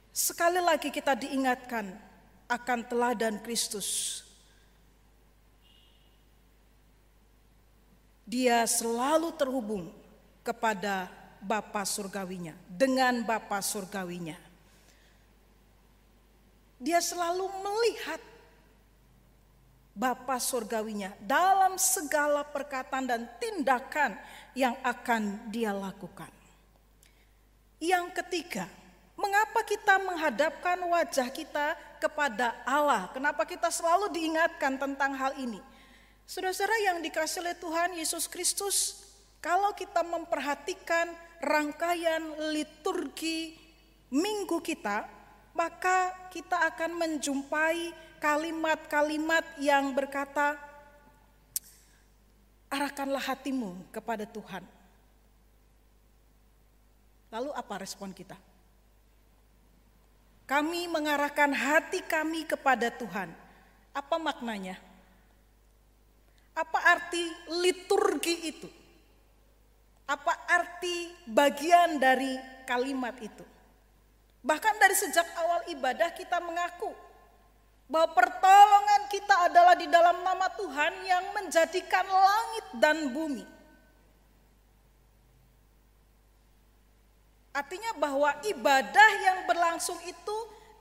[0.09, 1.93] Sekali lagi kita diingatkan
[2.49, 4.21] akan teladan Kristus.
[8.31, 9.91] Dia selalu terhubung
[10.39, 11.11] kepada
[11.43, 14.39] Bapa surgawinya, dengan Bapa surgawinya.
[16.79, 18.21] Dia selalu melihat
[19.91, 24.15] Bapa surgawinya dalam segala perkataan dan tindakan
[24.55, 26.31] yang akan dia lakukan.
[27.83, 28.71] Yang ketiga,
[29.19, 33.11] mengapa kita menghadapkan wajah kita kepada Allah?
[33.11, 35.59] Kenapa kita selalu diingatkan tentang hal ini?
[36.31, 39.03] Saudara-saudara yang dikasih oleh Tuhan Yesus Kristus,
[39.43, 41.11] kalau kita memperhatikan
[41.43, 42.23] rangkaian
[42.55, 43.59] liturgi
[44.07, 45.11] minggu kita,
[45.51, 47.91] maka kita akan menjumpai
[48.23, 50.55] kalimat-kalimat yang berkata,
[52.71, 54.63] arahkanlah hatimu kepada Tuhan.
[57.27, 58.39] Lalu apa respon kita?
[60.47, 63.35] Kami mengarahkan hati kami kepada Tuhan.
[63.91, 64.90] Apa maknanya?
[66.61, 67.25] Apa arti
[67.65, 68.69] liturgi itu?
[70.05, 72.37] Apa arti bagian dari
[72.69, 73.41] kalimat itu?
[74.45, 76.93] Bahkan dari sejak awal ibadah kita mengaku
[77.89, 83.45] bahwa pertolongan kita adalah di dalam nama Tuhan yang menjadikan langit dan bumi.
[87.51, 90.37] Artinya bahwa ibadah yang berlangsung itu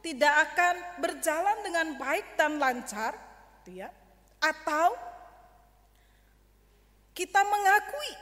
[0.06, 3.18] tidak akan berjalan dengan baik dan lancar,
[3.66, 3.90] ya.
[4.38, 5.09] Atau
[7.14, 8.12] kita mengakui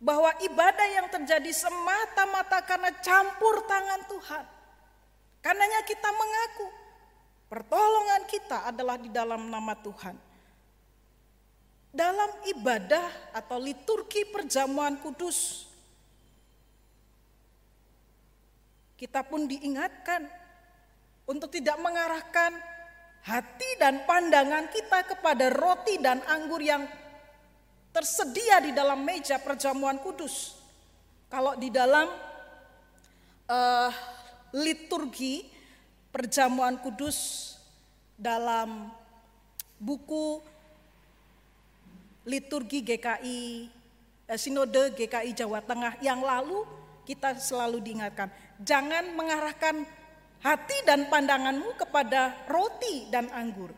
[0.00, 4.44] bahwa ibadah yang terjadi semata-mata karena campur tangan Tuhan.
[5.44, 6.66] Karenanya kita mengaku
[7.52, 10.16] pertolongan kita adalah di dalam nama Tuhan.
[11.90, 15.66] Dalam ibadah atau liturgi perjamuan kudus,
[18.94, 20.22] kita pun diingatkan
[21.26, 22.52] untuk tidak mengarahkan
[23.26, 26.86] hati dan pandangan kita kepada roti dan anggur yang
[27.90, 30.58] tersedia di dalam meja perjamuan kudus.
[31.30, 32.10] Kalau di dalam
[33.46, 33.90] uh,
[34.54, 35.46] liturgi
[36.10, 37.50] perjamuan kudus
[38.18, 38.90] dalam
[39.78, 40.42] buku
[42.28, 43.40] liturgi GKI
[44.28, 46.66] eh, Sinode GKI Jawa Tengah yang lalu
[47.08, 48.28] kita selalu diingatkan
[48.60, 49.86] jangan mengarahkan
[50.44, 53.72] hati dan pandanganmu kepada roti dan anggur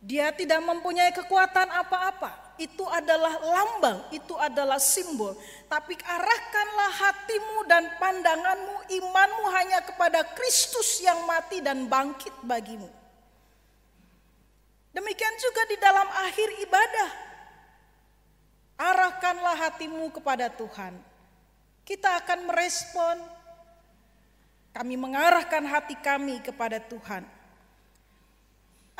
[0.00, 2.56] dia tidak mempunyai kekuatan apa-apa.
[2.56, 5.36] Itu adalah lambang, itu adalah simbol.
[5.68, 12.88] Tapi arahkanlah hatimu dan pandanganmu, imanmu hanya kepada Kristus yang mati dan bangkit bagimu.
[14.96, 17.10] Demikian juga di dalam akhir ibadah.
[18.80, 20.96] Arahkanlah hatimu kepada Tuhan.
[21.84, 23.16] Kita akan merespon,
[24.72, 27.39] kami mengarahkan hati kami kepada Tuhan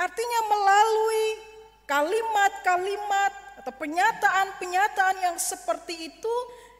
[0.00, 1.26] Artinya melalui
[1.84, 6.34] kalimat-kalimat atau pernyataan-pernyataan yang seperti itu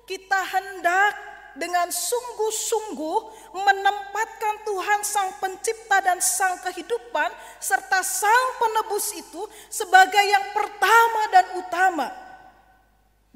[0.09, 1.13] kita hendak
[1.53, 7.29] dengan sungguh-sungguh menempatkan Tuhan Sang Pencipta dan Sang Kehidupan
[7.61, 12.09] serta Sang Penebus itu sebagai yang pertama dan utama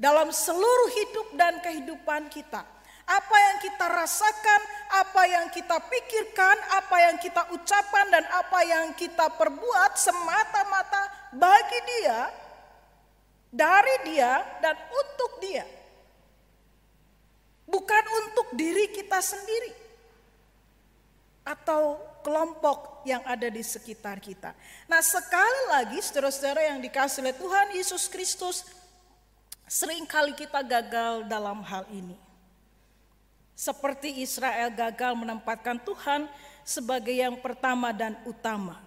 [0.01, 2.65] dalam seluruh hidup dan kehidupan kita.
[3.05, 4.61] Apa yang kita rasakan,
[4.95, 11.03] apa yang kita pikirkan, apa yang kita ucapkan dan apa yang kita perbuat semata-mata
[11.35, 12.31] bagi dia,
[13.51, 15.67] dari dia dan untuk dia.
[17.65, 19.73] Bukan untuk diri kita sendiri
[21.45, 24.57] atau kelompok yang ada di sekitar kita.
[24.89, 28.65] Nah, sekali lagi saudara-saudara yang dikasih oleh Tuhan Yesus Kristus,
[29.69, 32.24] sering kali kita gagal dalam hal ini.
[33.55, 36.27] Seperti Israel gagal menempatkan Tuhan
[36.67, 38.83] sebagai yang pertama dan utama.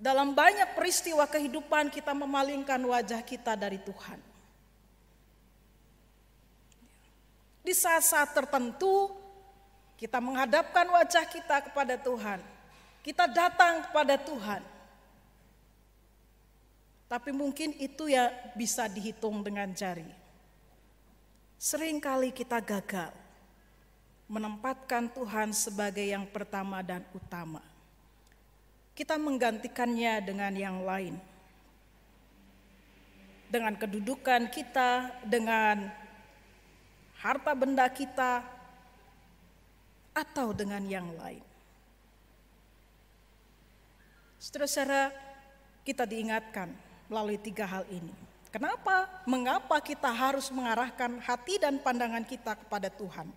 [0.00, 4.20] Dalam banyak peristiwa kehidupan kita memalingkan wajah kita dari Tuhan.
[7.60, 9.12] Di saat-saat tertentu
[10.00, 12.40] kita menghadapkan wajah kita kepada Tuhan.
[13.04, 14.62] Kita datang kepada Tuhan.
[17.06, 20.25] Tapi mungkin itu ya bisa dihitung dengan jari.
[21.56, 23.12] Seringkali kita gagal
[24.26, 27.62] menempatkan Tuhan sebagai yang pertama dan utama.
[28.96, 31.14] Kita menggantikannya dengan yang lain.
[33.46, 35.88] Dengan kedudukan kita, dengan
[37.22, 38.42] harta benda kita,
[40.16, 41.44] atau dengan yang lain.
[44.40, 45.12] Saudara-saudara,
[45.84, 46.72] kita diingatkan
[47.12, 48.25] melalui tiga hal ini.
[48.56, 49.04] Kenapa?
[49.28, 53.28] Mengapa kita harus mengarahkan hati dan pandangan kita kepada Tuhan?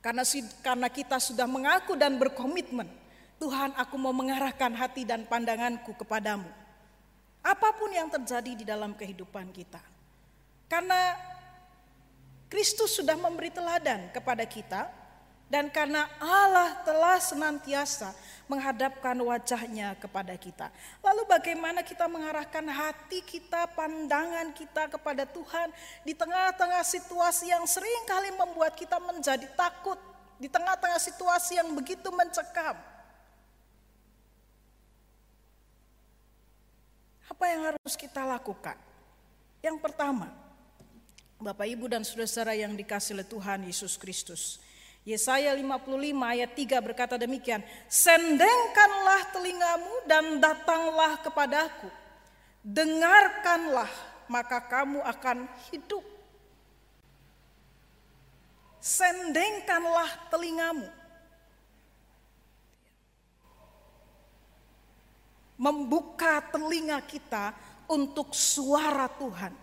[0.00, 0.24] Karena
[0.64, 2.88] karena kita sudah mengaku dan berkomitmen,
[3.36, 6.48] Tuhan aku mau mengarahkan hati dan pandanganku kepadamu.
[7.44, 9.84] Apa pun yang terjadi di dalam kehidupan kita.
[10.72, 11.12] Karena
[12.48, 14.88] Kristus sudah memberi teladan kepada kita
[15.52, 18.16] dan karena Allah telah senantiasa
[18.48, 20.72] menghadapkan wajahnya kepada kita.
[21.04, 25.68] Lalu bagaimana kita mengarahkan hati kita, pandangan kita kepada Tuhan
[26.08, 30.00] di tengah-tengah situasi yang sering kali membuat kita menjadi takut,
[30.40, 32.80] di tengah-tengah situasi yang begitu mencekam.
[37.28, 38.80] Apa yang harus kita lakukan?
[39.60, 40.32] Yang pertama,
[41.36, 44.58] Bapak Ibu dan saudara-saudara yang dikasih oleh Tuhan Yesus Kristus,
[45.02, 47.58] Yesaya 55 ayat 3 berkata demikian,
[47.90, 51.90] Sendengkanlah telingamu dan datanglah kepadaku.
[52.62, 53.90] Dengarkanlah
[54.30, 56.06] maka kamu akan hidup.
[58.78, 60.86] Sendengkanlah telingamu.
[65.58, 67.54] Membuka telinga kita
[67.90, 69.61] untuk suara Tuhan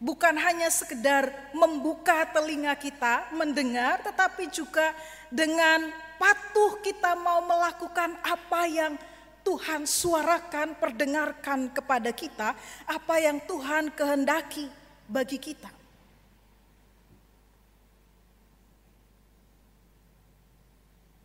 [0.00, 4.96] bukan hanya sekedar membuka telinga kita mendengar, tetapi juga
[5.28, 8.96] dengan patuh kita mau melakukan apa yang
[9.44, 12.56] Tuhan suarakan, perdengarkan kepada kita,
[12.88, 14.68] apa yang Tuhan kehendaki
[15.04, 15.68] bagi kita.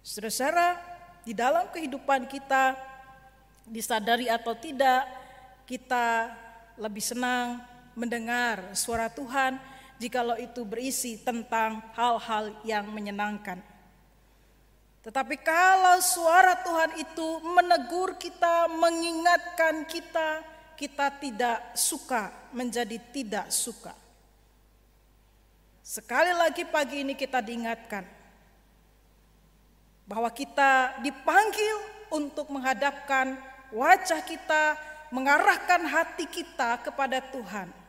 [0.06, 0.80] Saudara-saudara,
[1.28, 2.78] di dalam kehidupan kita,
[3.68, 5.04] disadari atau tidak,
[5.68, 6.32] kita
[6.80, 9.58] lebih senang mendengar suara Tuhan
[10.00, 13.60] jikalau itu berisi tentang hal-hal yang menyenangkan.
[15.06, 20.42] Tetapi kalau suara Tuhan itu menegur kita, mengingatkan kita,
[20.74, 23.94] kita tidak suka menjadi tidak suka.
[25.86, 28.02] Sekali lagi pagi ini kita diingatkan
[30.10, 31.78] bahwa kita dipanggil
[32.10, 33.38] untuk menghadapkan
[33.70, 34.74] wajah kita,
[35.14, 37.85] mengarahkan hati kita kepada Tuhan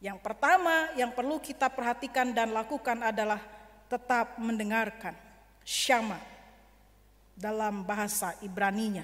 [0.00, 3.40] yang pertama yang perlu kita perhatikan dan lakukan adalah
[3.88, 5.16] tetap mendengarkan.
[5.66, 6.20] Syama
[7.34, 9.02] dalam bahasa Ibraninya.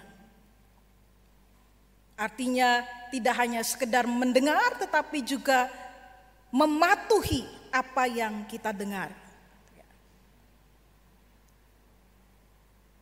[2.14, 5.66] Artinya tidak hanya sekedar mendengar tetapi juga
[6.53, 9.11] mematuhi apa yang kita dengar.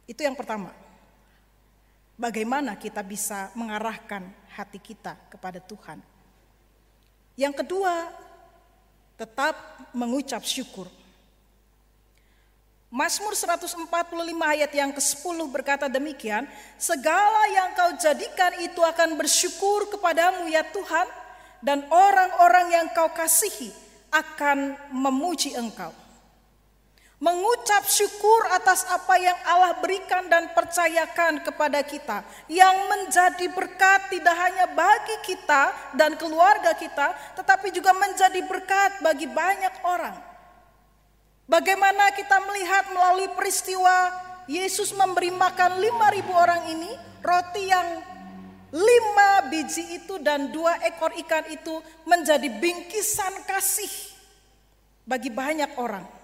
[0.07, 0.75] Itu yang pertama.
[2.19, 6.20] Bagaimana kita bisa mengarahkan hati kita kepada Tuhan.
[7.41, 8.13] Yang kedua,
[9.17, 9.57] tetap
[9.97, 10.85] mengucap syukur.
[12.93, 13.89] Mazmur 145
[14.45, 16.45] ayat yang ke-10 berkata demikian,
[16.77, 21.09] segala yang kau jadikan itu akan bersyukur kepadamu ya Tuhan,
[21.65, 23.73] dan orang-orang yang kau kasihi
[24.13, 25.95] akan memuji engkau
[27.21, 34.37] mengucap syukur atas apa yang Allah berikan dan percayakan kepada kita, yang menjadi berkat tidak
[34.41, 40.17] hanya bagi kita dan keluarga kita, tetapi juga menjadi berkat bagi banyak orang.
[41.45, 44.17] Bagaimana kita melihat melalui peristiwa
[44.49, 46.91] Yesus memberi makan 5000 orang ini,
[47.21, 48.01] roti yang
[48.73, 53.91] lima biji itu dan dua ekor ikan itu menjadi bingkisan kasih
[55.03, 56.20] bagi banyak orang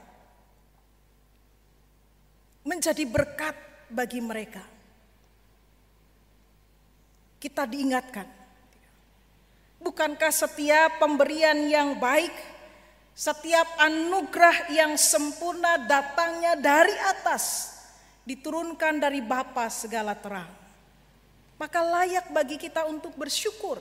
[2.67, 3.55] menjadi berkat
[3.87, 4.59] bagi mereka.
[7.39, 8.27] Kita diingatkan,
[9.79, 12.35] bukankah setiap pemberian yang baik,
[13.15, 17.71] setiap anugerah yang sempurna datangnya dari atas,
[18.27, 20.51] diturunkan dari Bapa segala terang.
[21.57, 23.79] Maka layak bagi kita untuk bersyukur.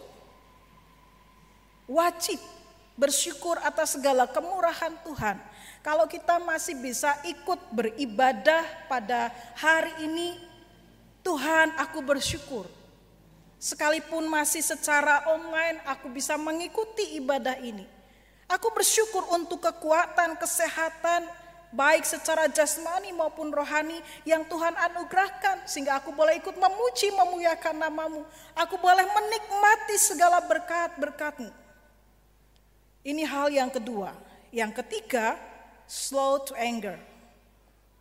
[1.90, 2.38] Wajib
[2.96, 5.38] bersyukur atas segala kemurahan Tuhan
[5.86, 10.34] kalau kita masih bisa ikut beribadah pada hari ini,
[11.22, 12.66] Tuhan aku bersyukur.
[13.62, 17.86] Sekalipun masih secara online aku bisa mengikuti ibadah ini.
[18.50, 21.30] Aku bersyukur untuk kekuatan, kesehatan,
[21.70, 28.26] baik secara jasmani maupun rohani yang Tuhan anugerahkan sehingga aku boleh ikut memuji memuliakan namamu.
[28.58, 31.54] Aku boleh menikmati segala berkat-berkatmu.
[33.06, 34.18] Ini hal yang kedua.
[34.50, 35.38] Yang ketiga,
[35.86, 36.98] slow to anger.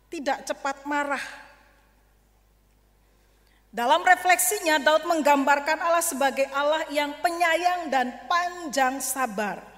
[0.09, 1.21] Tidak cepat marah.
[3.73, 9.75] Dalam refleksinya Daud menggambarkan Allah sebagai Allah yang penyayang dan panjang sabar.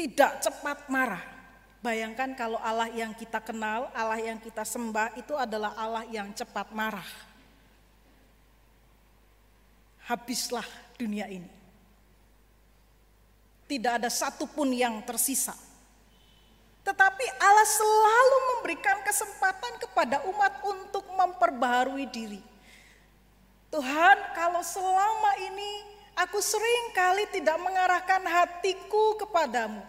[0.00, 1.20] tidak cepat marah.
[1.84, 6.72] Bayangkan kalau Allah yang kita kenal, Allah yang kita sembah itu adalah Allah yang cepat
[6.72, 7.04] marah.
[10.08, 10.64] Habislah
[10.96, 11.59] dunia ini.
[13.70, 15.54] Tidak ada satupun yang tersisa.
[16.82, 22.42] Tetapi Allah selalu memberikan kesempatan kepada umat untuk memperbaharui diri.
[23.70, 29.80] Tuhan, kalau selama ini Aku sering kali tidak mengarahkan hatiku kepadamu.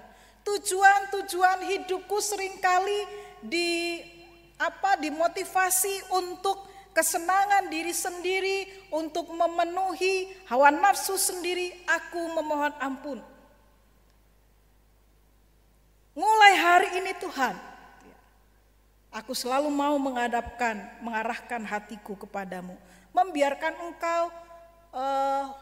[0.47, 3.03] Tujuan-tujuan hidupku sering kali
[3.43, 3.99] di
[4.55, 6.55] apa dimotivasi untuk
[6.95, 8.63] kesenangan diri sendiri,
[8.95, 13.19] untuk memenuhi hawa nafsu sendiri, aku memohon ampun.
[16.11, 17.55] Mulai hari ini Tuhan,
[19.15, 22.75] aku selalu mau menghadapkan, mengarahkan hatiku kepadamu,
[23.15, 24.23] membiarkan Engkau
[24.91, 25.55] uh,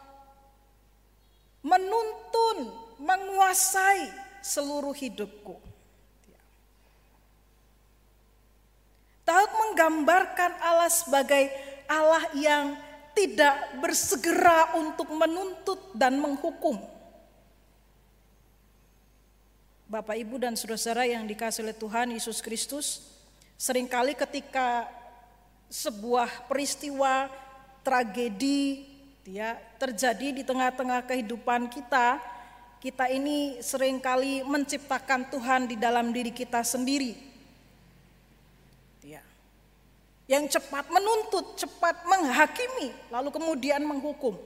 [1.62, 2.66] menuntun,
[2.98, 4.10] menguasai
[4.42, 5.54] seluruh hidupku.
[9.22, 11.46] Daud menggambarkan Allah sebagai
[11.86, 12.74] Allah yang
[13.14, 16.99] tidak bersegera untuk menuntut dan menghukum.
[19.90, 23.10] Bapak, Ibu, dan saudara-saudara yang dikasih oleh Tuhan Yesus Kristus,
[23.58, 24.86] sering kali ketika
[25.66, 27.26] sebuah peristiwa
[27.82, 28.86] tragedi
[29.26, 32.22] ya terjadi di tengah-tengah kehidupan kita,
[32.78, 37.18] kita ini sering kali menciptakan Tuhan di dalam diri kita sendiri.
[39.02, 39.26] Ya.
[40.30, 44.38] Yang cepat menuntut, cepat menghakimi, lalu kemudian menghukum.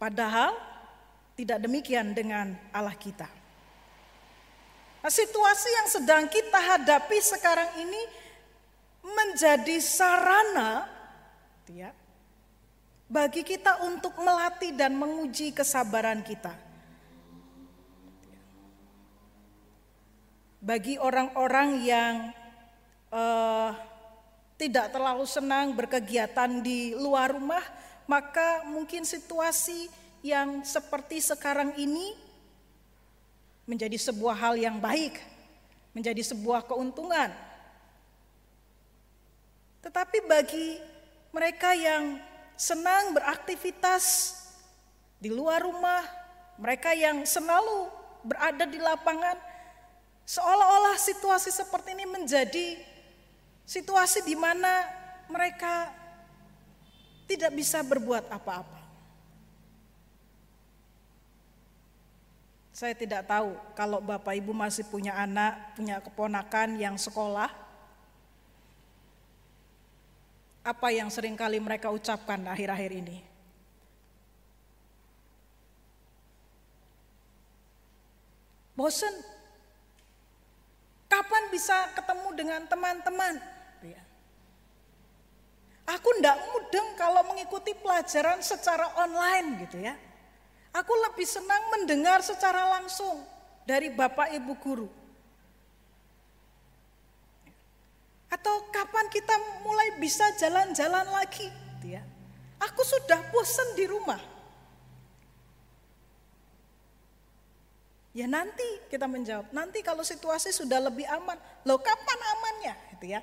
[0.00, 0.56] Padahal
[1.36, 3.28] tidak demikian dengan Allah kita.
[5.00, 8.02] Nah, situasi yang sedang kita hadapi sekarang ini
[9.00, 10.88] menjadi sarana
[11.68, 11.92] ya,
[13.08, 16.52] bagi kita untuk melatih dan menguji kesabaran kita.
[20.60, 22.14] Bagi orang-orang yang
[23.08, 23.72] uh,
[24.60, 27.64] tidak terlalu senang berkegiatan di luar rumah,
[28.10, 29.86] maka mungkin situasi
[30.18, 32.18] yang seperti sekarang ini
[33.70, 35.22] menjadi sebuah hal yang baik,
[35.94, 37.30] menjadi sebuah keuntungan.
[39.78, 40.82] Tetapi bagi
[41.30, 42.18] mereka yang
[42.58, 44.34] senang beraktivitas
[45.22, 46.02] di luar rumah,
[46.58, 47.94] mereka yang selalu
[48.26, 49.38] berada di lapangan,
[50.26, 52.74] seolah-olah situasi seperti ini menjadi
[53.62, 54.82] situasi di mana
[55.30, 55.99] mereka
[57.30, 58.82] tidak bisa berbuat apa-apa.
[62.74, 67.52] Saya tidak tahu kalau Bapak Ibu masih punya anak, punya keponakan yang sekolah,
[70.66, 73.22] apa yang sering kali mereka ucapkan akhir-akhir ini.
[78.74, 79.12] Bosen.
[81.10, 83.59] Kapan bisa ketemu dengan teman-teman?
[85.90, 89.98] Aku ndak mudeng kalau mengikuti pelajaran secara online gitu ya.
[90.70, 93.26] Aku lebih senang mendengar secara langsung
[93.66, 94.88] dari Bapak Ibu guru.
[98.30, 99.34] Atau kapan kita
[99.66, 101.50] mulai bisa jalan-jalan lagi?
[101.50, 102.02] Gitu ya.
[102.62, 104.22] Aku sudah bosan di rumah.
[108.14, 112.74] Ya nanti kita menjawab, nanti kalau situasi sudah lebih aman, loh kapan amannya?
[112.94, 113.22] Gitu ya.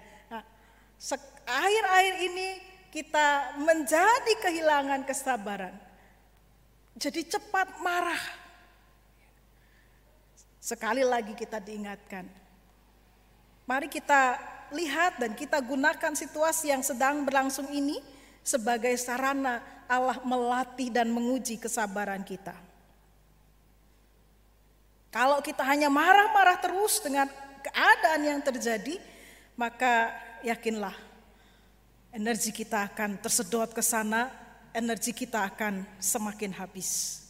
[1.47, 2.47] Akhir-akhir ini
[2.89, 5.75] kita menjadi kehilangan kesabaran.
[6.97, 8.23] Jadi cepat marah.
[10.57, 12.25] Sekali lagi kita diingatkan.
[13.69, 14.41] Mari kita
[14.73, 18.01] lihat dan kita gunakan situasi yang sedang berlangsung ini
[18.41, 22.55] sebagai sarana Allah melatih dan menguji kesabaran kita.
[25.13, 27.31] Kalau kita hanya marah-marah terus dengan
[27.63, 28.99] keadaan yang terjadi,
[29.55, 30.11] maka
[30.43, 30.95] yakinlah
[32.17, 34.33] energi kita akan tersedot ke sana,
[34.73, 37.21] energi kita akan semakin habis.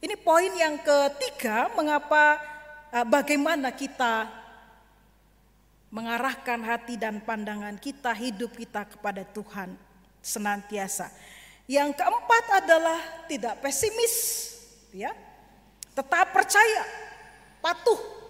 [0.00, 2.40] Ini poin yang ketiga, mengapa
[2.92, 4.28] eh, bagaimana kita
[5.94, 9.78] mengarahkan hati dan pandangan kita, hidup kita kepada Tuhan
[10.18, 11.12] senantiasa.
[11.70, 14.14] Yang keempat adalah tidak pesimis,
[14.90, 15.14] ya.
[15.94, 16.82] Tetap percaya,
[17.62, 18.23] patuh.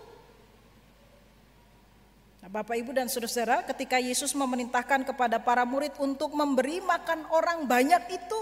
[2.44, 7.64] Nah, Bapak Ibu dan Saudara, ketika Yesus memerintahkan kepada para murid untuk memberi makan orang
[7.64, 8.40] banyak itu,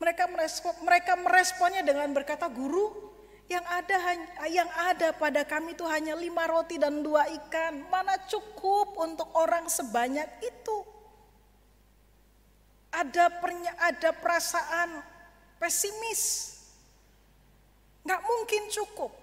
[0.00, 2.88] mereka merespon, mereka meresponnya dengan berkata, "Guru,
[3.52, 4.16] yang ada
[4.48, 7.84] yang ada pada kami itu hanya lima roti dan dua ikan.
[7.92, 10.78] Mana cukup untuk orang sebanyak itu?"
[12.96, 15.04] Ada pernya, ada perasaan
[15.60, 16.56] pesimis.
[18.08, 19.21] Nggak mungkin cukup.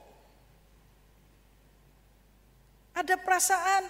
[2.99, 3.87] Ada perasaan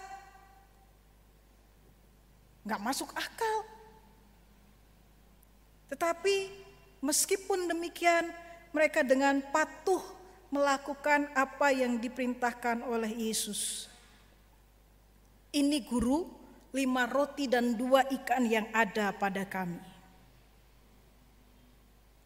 [2.62, 3.58] nggak masuk akal.
[5.90, 6.54] Tetapi
[7.02, 8.30] meskipun demikian
[8.70, 10.02] mereka dengan patuh
[10.54, 13.90] melakukan apa yang diperintahkan oleh Yesus.
[15.50, 16.30] Ini guru
[16.70, 19.82] lima roti dan dua ikan yang ada pada kami.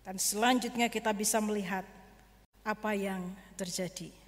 [0.04, 1.88] Dan selanjutnya kita bisa melihat
[2.68, 4.23] apa yang terjadi.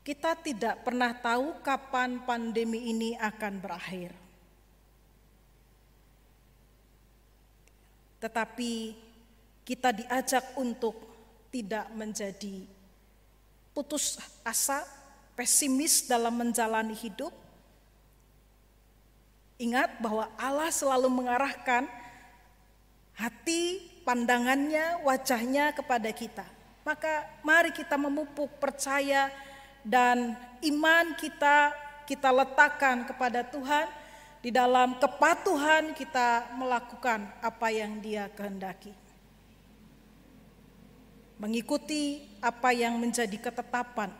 [0.00, 4.16] Kita tidak pernah tahu kapan pandemi ini akan berakhir.
[8.20, 8.72] Tetapi
[9.64, 10.96] kita diajak untuk
[11.52, 12.64] tidak menjadi
[13.76, 14.84] putus asa,
[15.36, 17.32] pesimis dalam menjalani hidup.
[19.60, 21.84] Ingat bahwa Allah selalu mengarahkan
[23.12, 26.48] hati, pandangannya, wajahnya kepada kita.
[26.80, 29.28] Maka mari kita memupuk percaya
[29.84, 31.72] dan iman kita
[32.10, 33.86] kita letakkan kepada Tuhan
[34.40, 38.90] di dalam kepatuhan kita melakukan apa yang Dia kehendaki.
[41.40, 44.12] Mengikuti apa yang menjadi ketetapan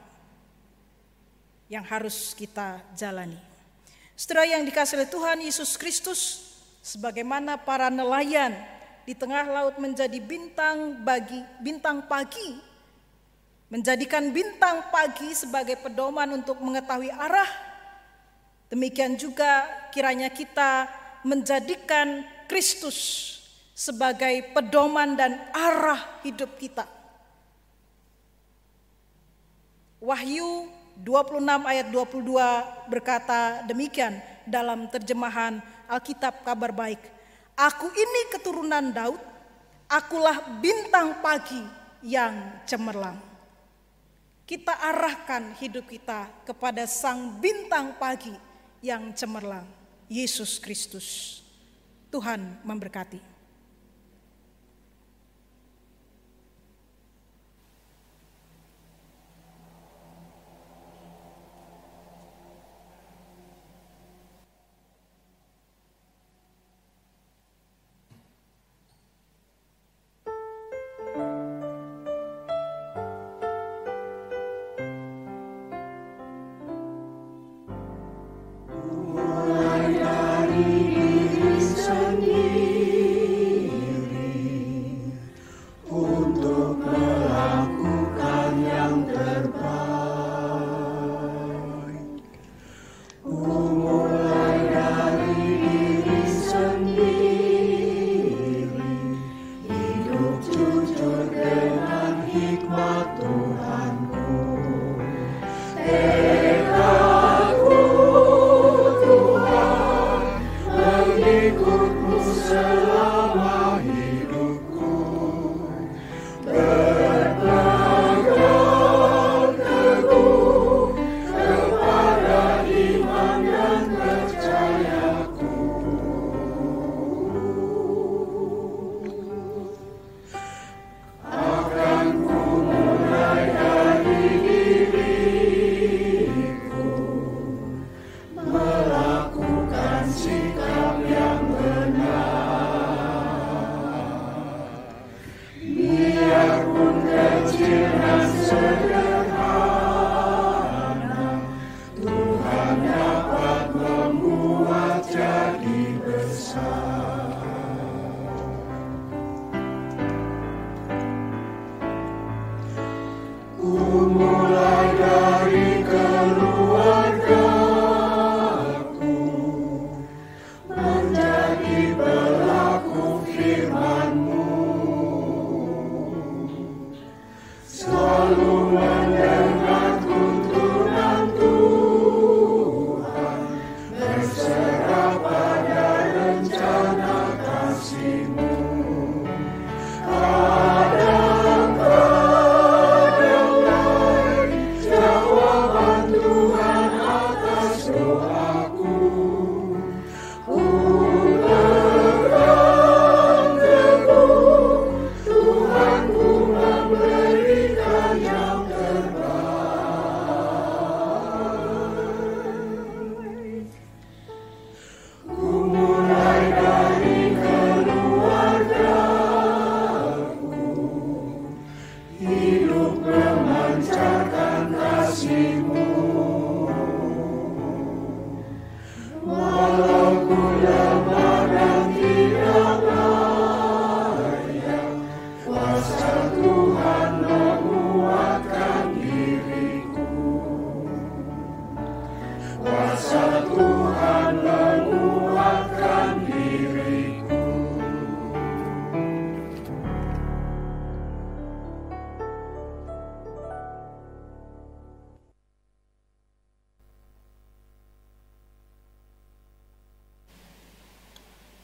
[1.69, 3.37] yang harus kita jalani.
[4.17, 6.21] Setelah yang dikasih oleh Tuhan Yesus Kristus,
[6.85, 8.53] sebagaimana para nelayan
[9.05, 12.70] di tengah laut menjadi bintang bagi bintang pagi,
[13.71, 17.49] menjadikan bintang pagi sebagai pedoman untuk mengetahui arah.
[18.67, 20.91] Demikian juga kiranya kita
[21.23, 22.99] menjadikan Kristus
[23.71, 26.85] sebagai pedoman dan arah hidup kita.
[30.03, 30.67] Wahyu
[30.99, 37.01] 26 ayat 22 berkata demikian dalam terjemahan Alkitab Kabar Baik.
[37.55, 39.21] Aku ini keturunan Daud,
[39.87, 41.61] akulah bintang pagi
[42.01, 43.30] yang cemerlang.
[44.51, 48.35] Kita arahkan hidup kita kepada sang bintang pagi
[48.83, 49.63] yang cemerlang,
[50.11, 51.39] Yesus Kristus.
[52.11, 53.30] Tuhan memberkati.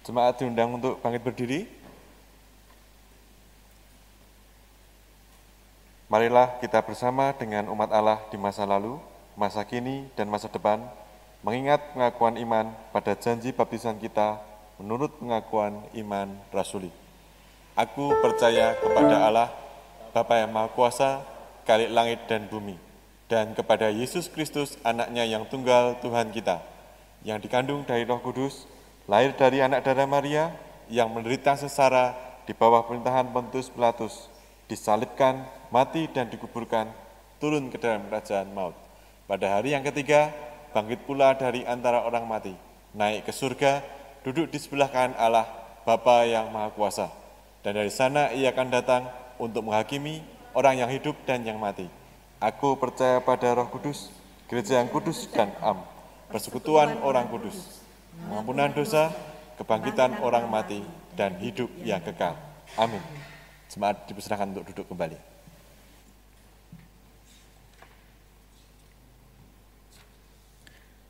[0.06, 1.68] Jemaat diundang untuk bangkit berdiri.
[6.08, 8.96] Marilah kita bersama dengan umat Allah di masa lalu,
[9.36, 10.80] masa kini, dan masa depan
[11.44, 14.40] mengingat pengakuan iman pada janji baptisan kita
[14.80, 16.92] menurut pengakuan iman rasuli.
[17.76, 19.48] Aku percaya kepada Allah,
[20.16, 21.20] Bapa yang Maha Kuasa,
[21.68, 22.78] Kalik langit dan bumi,
[23.28, 26.62] dan kepada Yesus Kristus, anaknya yang tunggal Tuhan kita,
[27.26, 28.64] yang dikandung dari roh kudus,
[29.10, 30.54] lahir dari anak darah Maria,
[30.86, 32.14] yang menderita sesara
[32.46, 34.30] di bawah pemerintahan Pontius Pilatus,
[34.70, 35.42] disalibkan,
[35.74, 36.86] mati dan dikuburkan,
[37.42, 38.78] turun ke dalam kerajaan maut.
[39.26, 40.30] Pada hari yang ketiga,
[40.76, 42.52] bangkit pula dari antara orang mati,
[42.92, 43.80] naik ke surga,
[44.20, 45.48] duduk di sebelah kanan Allah,
[45.88, 47.08] Bapa yang Maha Kuasa.
[47.64, 49.08] Dan dari sana ia akan datang
[49.40, 50.20] untuk menghakimi
[50.52, 51.88] orang yang hidup dan yang mati.
[52.36, 54.12] Aku percaya pada roh kudus,
[54.52, 55.80] gereja yang kudus dan am,
[56.28, 57.80] persekutuan orang kudus,
[58.28, 59.08] pengampunan dosa,
[59.56, 60.84] kebangkitan orang mati,
[61.16, 62.36] dan hidup yang kekal.
[62.76, 63.00] Amin.
[63.72, 65.35] Semangat dipersilakan untuk duduk kembali.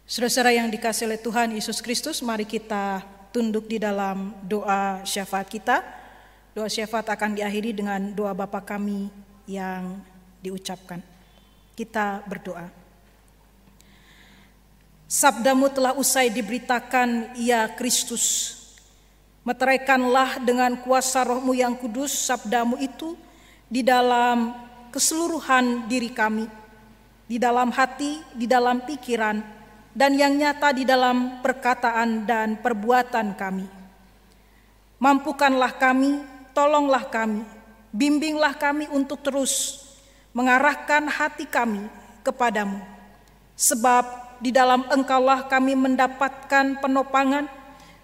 [0.06, 3.02] Saudara-saudara yang dikasih oleh Tuhan Yesus Kristus, mari kita
[3.34, 5.82] tunduk di dalam doa syafaat kita.
[6.54, 9.10] Doa syafaat akan diakhiri dengan doa Bapa kami
[9.50, 9.98] yang
[10.38, 11.02] diucapkan.
[11.74, 12.70] Kita berdoa.
[15.10, 18.54] Sabdamu telah usai diberitakan, ya Kristus.
[19.42, 23.18] Meteraikanlah dengan kuasa rohmu yang kudus sabdamu itu
[23.66, 24.54] di dalam
[24.94, 26.46] keseluruhan diri kami,
[27.26, 29.55] di dalam hati, di dalam pikiran,
[29.96, 33.64] dan yang nyata di dalam perkataan dan perbuatan kami.
[35.00, 36.20] Mampukanlah kami,
[36.52, 37.40] tolonglah kami,
[37.96, 39.80] bimbinglah kami untuk terus
[40.36, 41.88] mengarahkan hati kami
[42.20, 42.84] kepadamu.
[43.56, 47.48] Sebab di dalam engkaulah kami mendapatkan penopangan,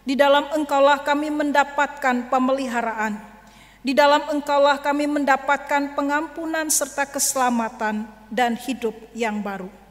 [0.09, 3.21] di dalam engkaulah kami mendapatkan pemeliharaan.
[3.85, 9.82] Di dalam engkaulah kami mendapatkan pengampunan serta keselamatan dan hidup yang baru.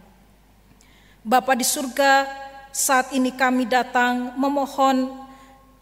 [1.22, 2.26] Bapa di surga,
[2.74, 5.22] saat ini kami datang memohon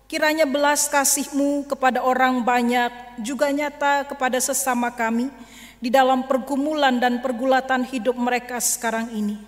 [0.04, 2.92] kiranya belas kasih-Mu kepada orang banyak
[3.24, 5.32] juga nyata kepada sesama kami
[5.80, 9.40] di dalam pergumulan dan pergulatan hidup mereka sekarang ini.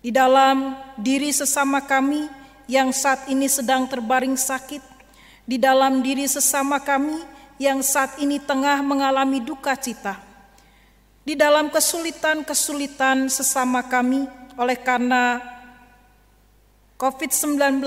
[0.00, 2.24] Di dalam diri sesama kami
[2.64, 4.80] yang saat ini sedang terbaring sakit,
[5.44, 7.20] di dalam diri sesama kami
[7.60, 10.16] yang saat ini tengah mengalami duka cita,
[11.28, 15.42] di dalam kesulitan-kesulitan sesama kami oleh karena
[16.94, 17.82] COVID-19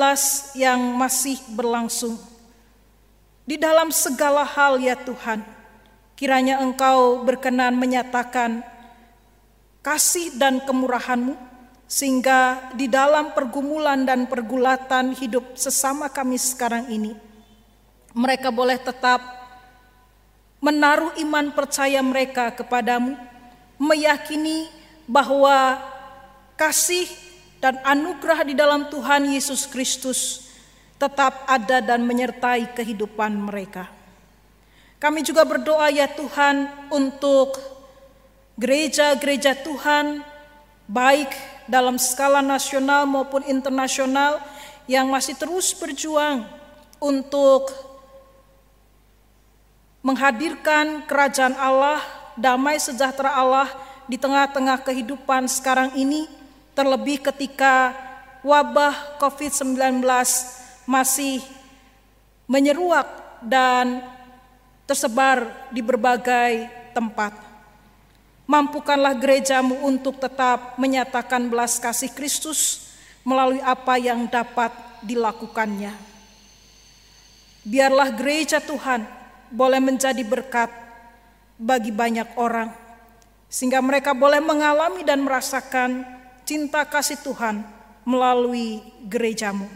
[0.60, 2.20] yang masih berlangsung.
[3.48, 5.40] Di dalam segala hal ya Tuhan,
[6.20, 8.60] kiranya Engkau berkenan menyatakan
[9.80, 11.40] kasih dan kemurahan-Mu
[11.88, 17.16] sehingga di dalam pergumulan dan pergulatan hidup sesama kami sekarang ini,
[18.12, 19.24] mereka boleh tetap
[20.60, 23.16] menaruh iman percaya mereka kepadamu,
[23.80, 24.68] meyakini
[25.08, 25.80] bahwa
[26.58, 27.06] kasih
[27.62, 30.50] dan anugerah di dalam Tuhan Yesus Kristus
[30.98, 33.86] tetap ada dan menyertai kehidupan mereka.
[34.98, 37.62] Kami juga berdoa ya Tuhan untuk
[38.58, 40.26] gereja-gereja Tuhan
[40.90, 41.30] baik
[41.70, 44.42] dalam skala nasional maupun internasional
[44.90, 46.50] yang masih terus berjuang
[46.98, 47.70] untuk
[50.02, 52.02] menghadirkan kerajaan Allah,
[52.40, 53.70] damai sejahtera Allah
[54.08, 56.26] di tengah-tengah kehidupan sekarang ini,
[56.78, 57.98] terlebih ketika
[58.46, 59.98] wabah COVID-19
[60.86, 61.42] masih
[62.46, 63.10] menyeruak
[63.42, 64.06] dan
[64.86, 67.34] tersebar di berbagai tempat.
[68.46, 72.94] Mampukanlah gerejamu untuk tetap menyatakan belas kasih Kristus
[73.26, 74.72] melalui apa yang dapat
[75.02, 75.92] dilakukannya.
[77.68, 79.04] Biarlah gereja Tuhan
[79.52, 80.72] boleh menjadi berkat
[81.60, 82.72] bagi banyak orang,
[83.52, 86.17] sehingga mereka boleh mengalami dan merasakan
[86.48, 87.60] cinta kasih Tuhan
[88.08, 89.68] melalui gerejamu.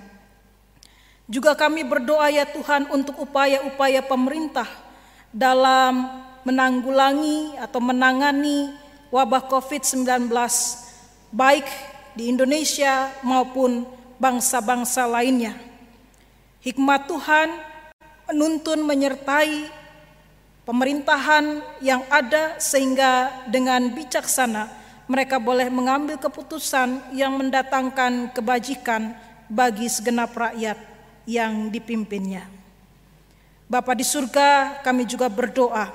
[1.28, 4.68] Juga kami berdoa ya Tuhan untuk upaya-upaya pemerintah
[5.36, 6.08] dalam
[6.48, 8.72] menanggulangi atau menangani
[9.12, 10.32] wabah COVID-19
[11.36, 11.68] baik
[12.16, 13.84] di Indonesia maupun
[14.16, 15.56] bangsa-bangsa lainnya.
[16.64, 17.52] Hikmat Tuhan
[18.32, 19.68] menuntun menyertai
[20.64, 24.81] pemerintahan yang ada sehingga dengan bijaksana
[25.12, 29.12] mereka boleh mengambil keputusan yang mendatangkan kebajikan
[29.51, 30.80] bagi segenap rakyat
[31.28, 32.47] yang dipimpinnya.
[33.68, 35.91] Bapa di surga, kami juga berdoa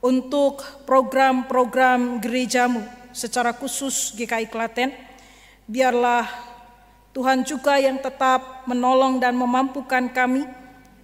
[0.00, 2.80] untuk program-program gerejamu
[3.12, 4.88] secara khusus GKI Klaten.
[5.68, 6.24] Biarlah
[7.12, 10.48] Tuhan juga yang tetap menolong dan memampukan kami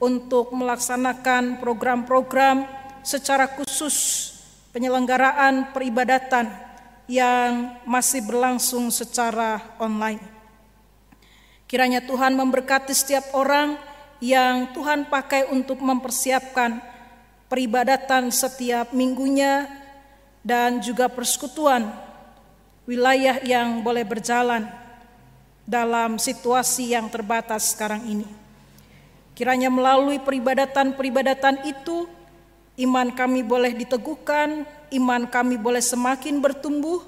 [0.00, 2.64] untuk melaksanakan program-program
[3.04, 4.28] secara khusus
[4.72, 6.71] penyelenggaraan peribadatan
[7.10, 10.22] yang masih berlangsung secara online.
[11.66, 13.80] Kiranya Tuhan memberkati setiap orang
[14.22, 16.78] yang Tuhan pakai untuk mempersiapkan
[17.48, 19.66] peribadatan setiap minggunya
[20.44, 21.90] dan juga persekutuan
[22.84, 24.66] wilayah yang boleh berjalan
[25.62, 28.28] dalam situasi yang terbatas sekarang ini.
[29.32, 32.04] Kiranya melalui peribadatan-peribadatan itu
[32.84, 37.00] iman kami boleh diteguhkan, iman kami boleh semakin bertumbuh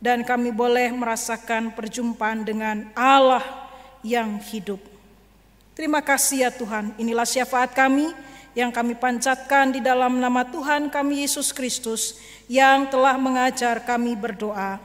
[0.00, 3.44] dan kami boleh merasakan perjumpaan dengan Allah
[4.00, 4.80] yang hidup.
[5.76, 8.12] Terima kasih ya Tuhan, inilah syafaat kami
[8.52, 12.18] yang kami panjatkan di dalam nama Tuhan kami Yesus Kristus
[12.50, 14.82] yang telah mengajar kami berdoa.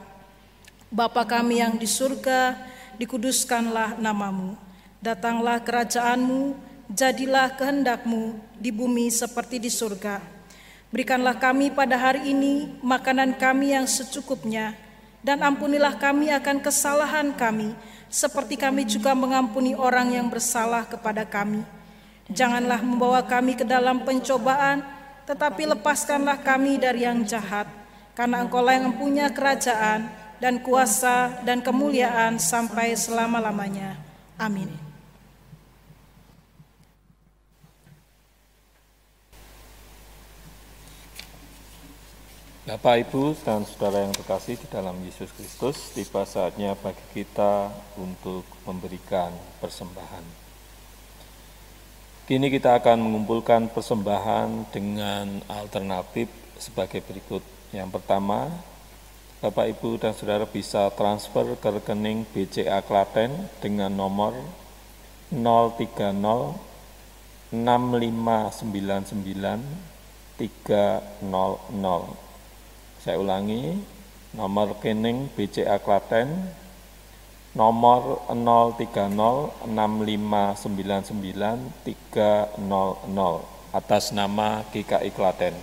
[0.86, 2.54] Bapa kami yang di surga,
[2.94, 4.54] dikuduskanlah namamu.
[5.02, 6.54] Datanglah kerajaanmu,
[6.94, 10.35] jadilah kehendakmu di bumi seperti di surga.
[10.94, 14.78] Berikanlah kami pada hari ini makanan kami yang secukupnya,
[15.18, 17.74] dan ampunilah kami akan kesalahan kami,
[18.06, 21.66] seperti kami juga mengampuni orang yang bersalah kepada kami.
[22.30, 24.86] Janganlah membawa kami ke dalam pencobaan,
[25.26, 27.66] tetapi lepaskanlah kami dari yang jahat,
[28.14, 30.06] karena Engkau yang mempunyai kerajaan
[30.38, 33.98] dan kuasa dan kemuliaan sampai selama-lamanya.
[34.38, 34.85] Amin.
[42.66, 48.42] Bapak, Ibu, dan saudara yang terkasih di dalam Yesus Kristus, tiba saatnya bagi kita untuk
[48.66, 49.30] memberikan
[49.62, 50.26] persembahan.
[52.26, 56.26] Kini kita akan mengumpulkan persembahan dengan alternatif
[56.58, 57.38] sebagai berikut.
[57.70, 58.50] Yang pertama,
[59.38, 64.34] Bapak, Ibu, dan saudara bisa transfer ke rekening BCA Klaten dengan nomor
[65.30, 66.18] 030
[67.54, 72.25] 6599 300
[73.06, 73.78] saya ulangi,
[74.34, 76.26] nomor rekening BCA Klaten
[77.54, 79.70] nomor 03065993000
[83.70, 85.54] atas nama GKI Klaten.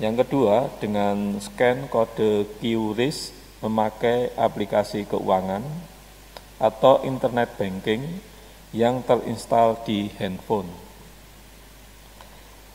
[0.00, 5.60] Yang kedua, dengan scan kode QRIS memakai aplikasi keuangan
[6.56, 8.24] atau internet banking
[8.72, 10.81] yang terinstal di handphone.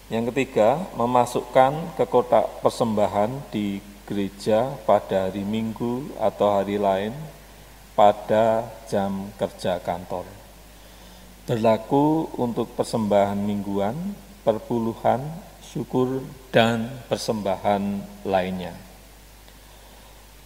[0.07, 7.11] Yang ketiga, memasukkan ke kotak persembahan di gereja pada hari Minggu atau hari lain
[7.91, 10.23] pada jam kerja kantor.
[11.43, 14.15] Berlaku untuk persembahan mingguan,
[14.47, 15.27] perpuluhan,
[15.59, 16.23] syukur,
[16.55, 17.83] dan persembahan
[18.23, 18.71] lainnya.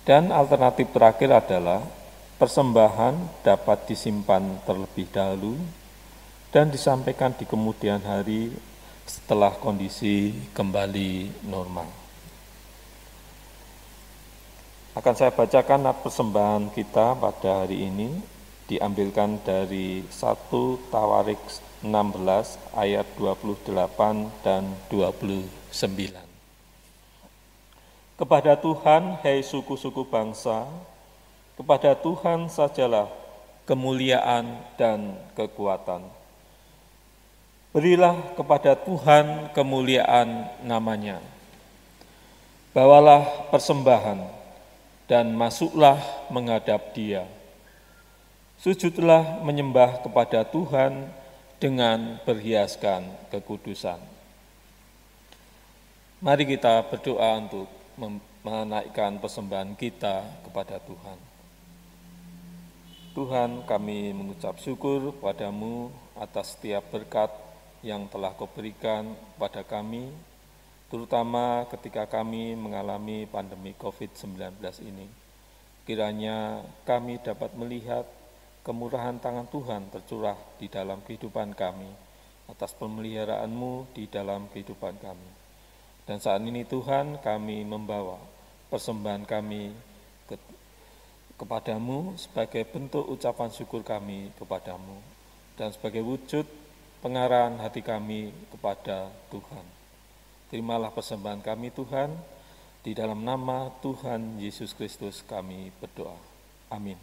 [0.02, 1.86] Dan alternatif terakhir adalah
[2.42, 5.54] persembahan dapat disimpan terlebih dahulu
[6.50, 8.71] dan disampaikan di kemudian hari
[9.06, 11.88] setelah kondisi kembali normal.
[14.92, 18.20] Akan saya bacakan persembahan kita pada hari ini
[18.68, 21.40] diambilkan dari 1 Tawarik
[21.80, 23.72] 16 ayat 28
[24.44, 25.72] dan 29.
[28.20, 30.68] Kepada Tuhan, hai suku-suku bangsa,
[31.58, 33.10] kepada Tuhan sajalah
[33.66, 36.21] kemuliaan dan kekuatan
[37.72, 41.24] Berilah kepada Tuhan kemuliaan namanya.
[42.76, 44.28] Bawalah persembahan
[45.08, 45.96] dan masuklah
[46.28, 47.24] menghadap dia.
[48.60, 51.08] Sujudlah menyembah kepada Tuhan
[51.64, 54.04] dengan berhiaskan kekudusan.
[56.20, 57.72] Mari kita berdoa untuk
[58.44, 61.18] menaikkan persembahan kita kepada Tuhan.
[63.18, 67.34] Tuhan kami mengucap syukur padamu atas setiap berkat
[67.82, 70.14] yang telah kau berikan pada kami,
[70.90, 75.08] terutama ketika kami mengalami pandemi COVID-19 ini.
[75.82, 78.06] Kiranya kami dapat melihat
[78.62, 81.90] kemurahan tangan Tuhan tercurah di dalam kehidupan kami,
[82.46, 85.30] atas pemeliharaanmu di dalam kehidupan kami.
[86.06, 88.22] Dan saat ini Tuhan kami membawa
[88.70, 89.74] persembahan kami
[90.30, 90.36] ke,
[91.42, 94.98] kepadamu sebagai bentuk ucapan syukur kami kepadamu
[95.58, 96.61] dan sebagai wujud
[97.02, 99.66] pengarahan hati kami kepada Tuhan.
[100.54, 102.14] Terimalah persembahan kami Tuhan,
[102.82, 106.18] di dalam nama Tuhan Yesus Kristus kami berdoa.
[106.70, 106.98] Amin.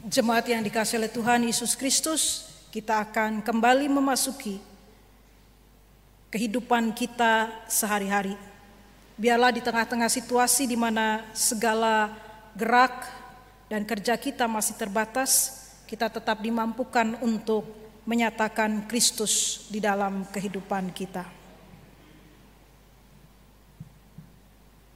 [0.00, 4.56] Jemaat yang dikasih oleh Tuhan Yesus Kristus, kita akan kembali memasuki
[6.32, 8.32] kehidupan kita sehari-hari.
[9.20, 12.16] Biarlah di tengah-tengah situasi di mana segala
[12.56, 13.20] gerak
[13.70, 17.62] dan kerja kita masih terbatas, kita tetap dimampukan untuk
[18.02, 21.22] menyatakan Kristus di dalam kehidupan kita.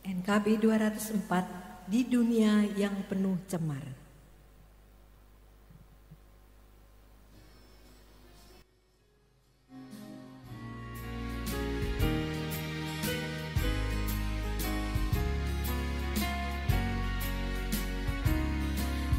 [0.03, 4.04] NKB 204 di dunia yang penuh cemar.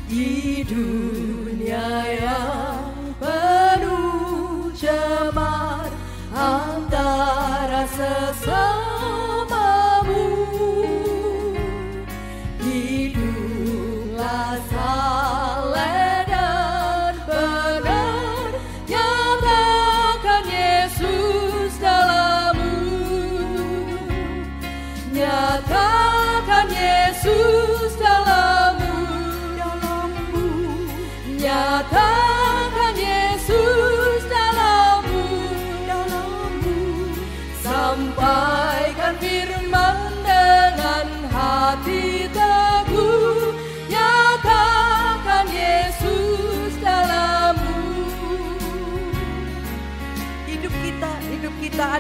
[0.06, 1.90] Di dunia
[2.22, 5.90] yang penuh cemar
[6.30, 8.95] antara sesamamu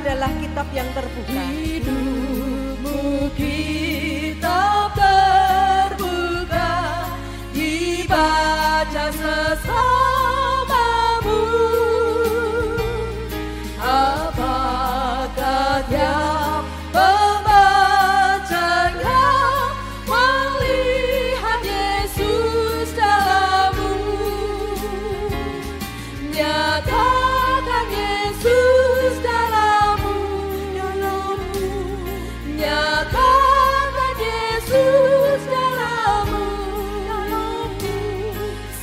[0.06, 1.44] adalah kitab yang terbuka.
[1.50, 3.26] hidupmu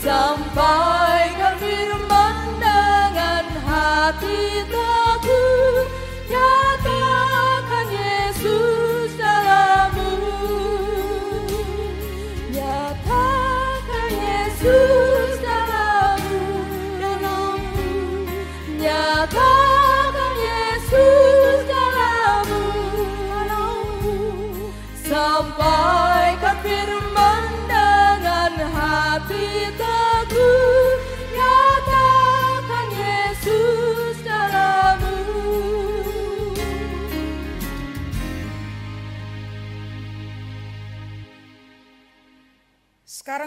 [0.03, 0.82] sampaikan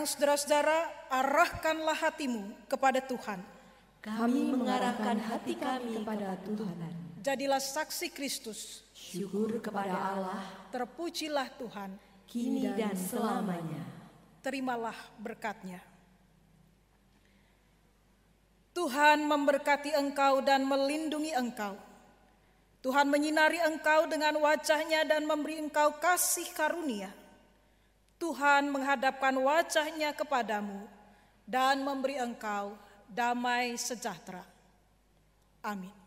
[0.05, 0.77] Sekarang saudara-saudara,
[1.09, 3.41] arahkanlah hatimu kepada Tuhan.
[4.05, 6.77] Kami mengarahkan hati kami kepada Tuhan.
[7.25, 8.85] Jadilah saksi Kristus.
[8.93, 11.97] Syukur kepada Allah, Terpujilah Tuhan.
[12.29, 13.81] kini dan selamanya.
[14.45, 15.81] Terimalah berkatnya.
[18.77, 21.73] Tuhan memberkati engkau dan melindungi engkau.
[22.85, 27.09] Tuhan menyinari engkau dengan wajahnya dan memberi engkau kasih karunia.
[28.15, 30.87] Tuhan menghadapkan wajahnya kepadamu
[31.43, 32.79] dan memberi engkau
[33.11, 34.43] damai sejahtera.
[35.61, 36.04] Amin.